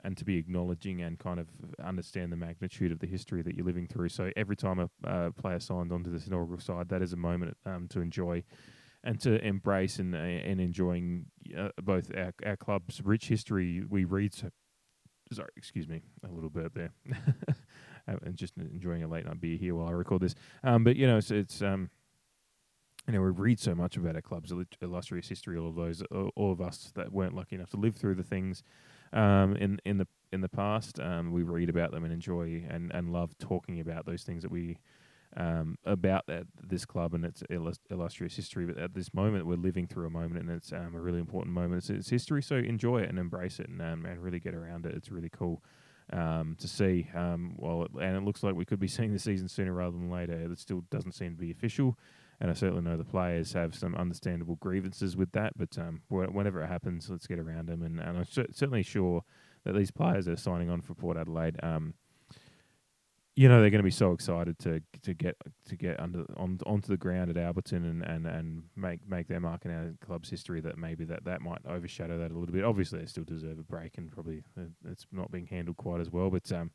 [0.05, 1.49] and to be acknowledging and kind of
[1.84, 4.09] understand the magnitude of the history that you're living through.
[4.09, 7.57] So every time a uh, player signs onto this inaugural side, that is a moment
[7.66, 8.44] um, to enjoy
[9.05, 11.26] and to embrace and uh, and enjoying
[11.57, 13.82] uh, both our, our club's rich history.
[13.88, 14.51] We read so.
[15.30, 16.90] Sorry, excuse me, a little bit there.
[18.09, 20.34] uh, and just enjoying a late night beer here while I record this.
[20.64, 21.90] Um, but you know, it's, it's um,
[23.07, 25.59] you know, we read so much about our club's illustrious history.
[25.59, 28.62] All of those, all of us that weren't lucky enough to live through the things
[29.13, 32.93] um, in in the in the past, um, we read about them and enjoy and,
[32.93, 34.79] and love talking about those things that we
[35.37, 38.67] um, about that this club and its illus- illustrious history.
[38.67, 41.55] But at this moment, we're living through a moment, and it's um, a really important
[41.55, 41.79] moment.
[41.79, 44.87] It's, it's history, so enjoy it and embrace it, and um, and really get around
[44.87, 44.95] it.
[44.95, 45.63] It's really cool
[46.13, 47.09] um, to see.
[47.15, 49.97] Um, well, it, and it looks like we could be seeing the season sooner rather
[49.97, 50.35] than later.
[50.35, 51.99] It still doesn't seem to be official,
[52.41, 55.53] and I certainly know the players have some understandable grievances with that.
[55.57, 59.24] But um, whenever it happens, let's get around them, and, and I'm cer- certainly sure
[59.64, 61.59] that these players are signing on for Port Adelaide.
[61.62, 61.95] Um,
[63.39, 65.36] you know they're going to be so excited to to get
[65.68, 69.39] to get under on onto the ground at Alberton and, and, and make make their
[69.39, 72.64] mark in our club's history that maybe that, that might overshadow that a little bit.
[72.64, 76.11] Obviously, they still deserve a break and probably uh, it's not being handled quite as
[76.11, 76.30] well.
[76.30, 76.72] But um,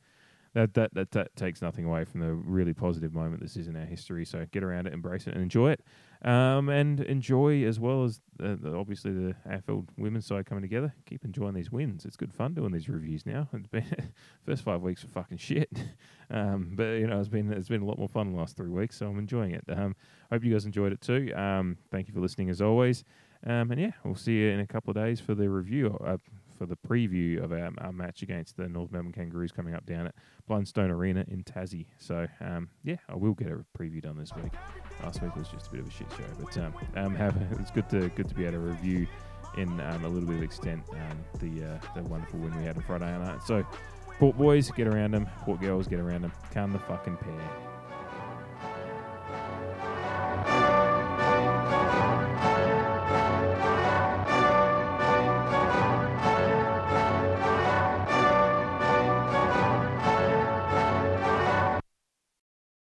[0.53, 3.75] that, that that that takes nothing away from the really positive moment this is in
[3.75, 4.25] our history.
[4.25, 5.81] So get around it, embrace it, and enjoy it.
[6.23, 10.93] Um, and enjoy as well as the, obviously the AFL women's side coming together.
[11.05, 12.05] Keep enjoying these wins.
[12.05, 13.49] It's good fun doing these reviews now.
[13.51, 13.85] It's been
[14.45, 15.69] first five weeks were fucking shit,
[16.31, 18.69] um, but you know it's been it's been a lot more fun the last three
[18.69, 18.97] weeks.
[18.97, 19.63] So I'm enjoying it.
[19.69, 19.95] Um,
[20.31, 21.33] hope you guys enjoyed it too.
[21.35, 23.03] Um, thank you for listening as always.
[23.45, 26.17] Um, and yeah, we'll see you in a couple of days for the review, uh,
[26.63, 30.07] for the preview of our, our match against the North Melbourne Kangaroos coming up down
[30.07, 30.15] at
[30.49, 31.87] Blundstone Arena in Tassie.
[31.97, 34.53] So um, yeah, I will get a preview done this week.
[35.03, 37.71] Last week was just a bit of a shit show, but um, um, have, it's
[37.71, 39.07] good to good to be able to review
[39.57, 42.77] in um, a little bit of extent um, the uh, the wonderful win we had
[42.77, 43.43] on Friday night.
[43.43, 43.65] So
[44.19, 46.31] Port boys get around them, Port girls get around them.
[46.53, 47.72] Count the fucking pair.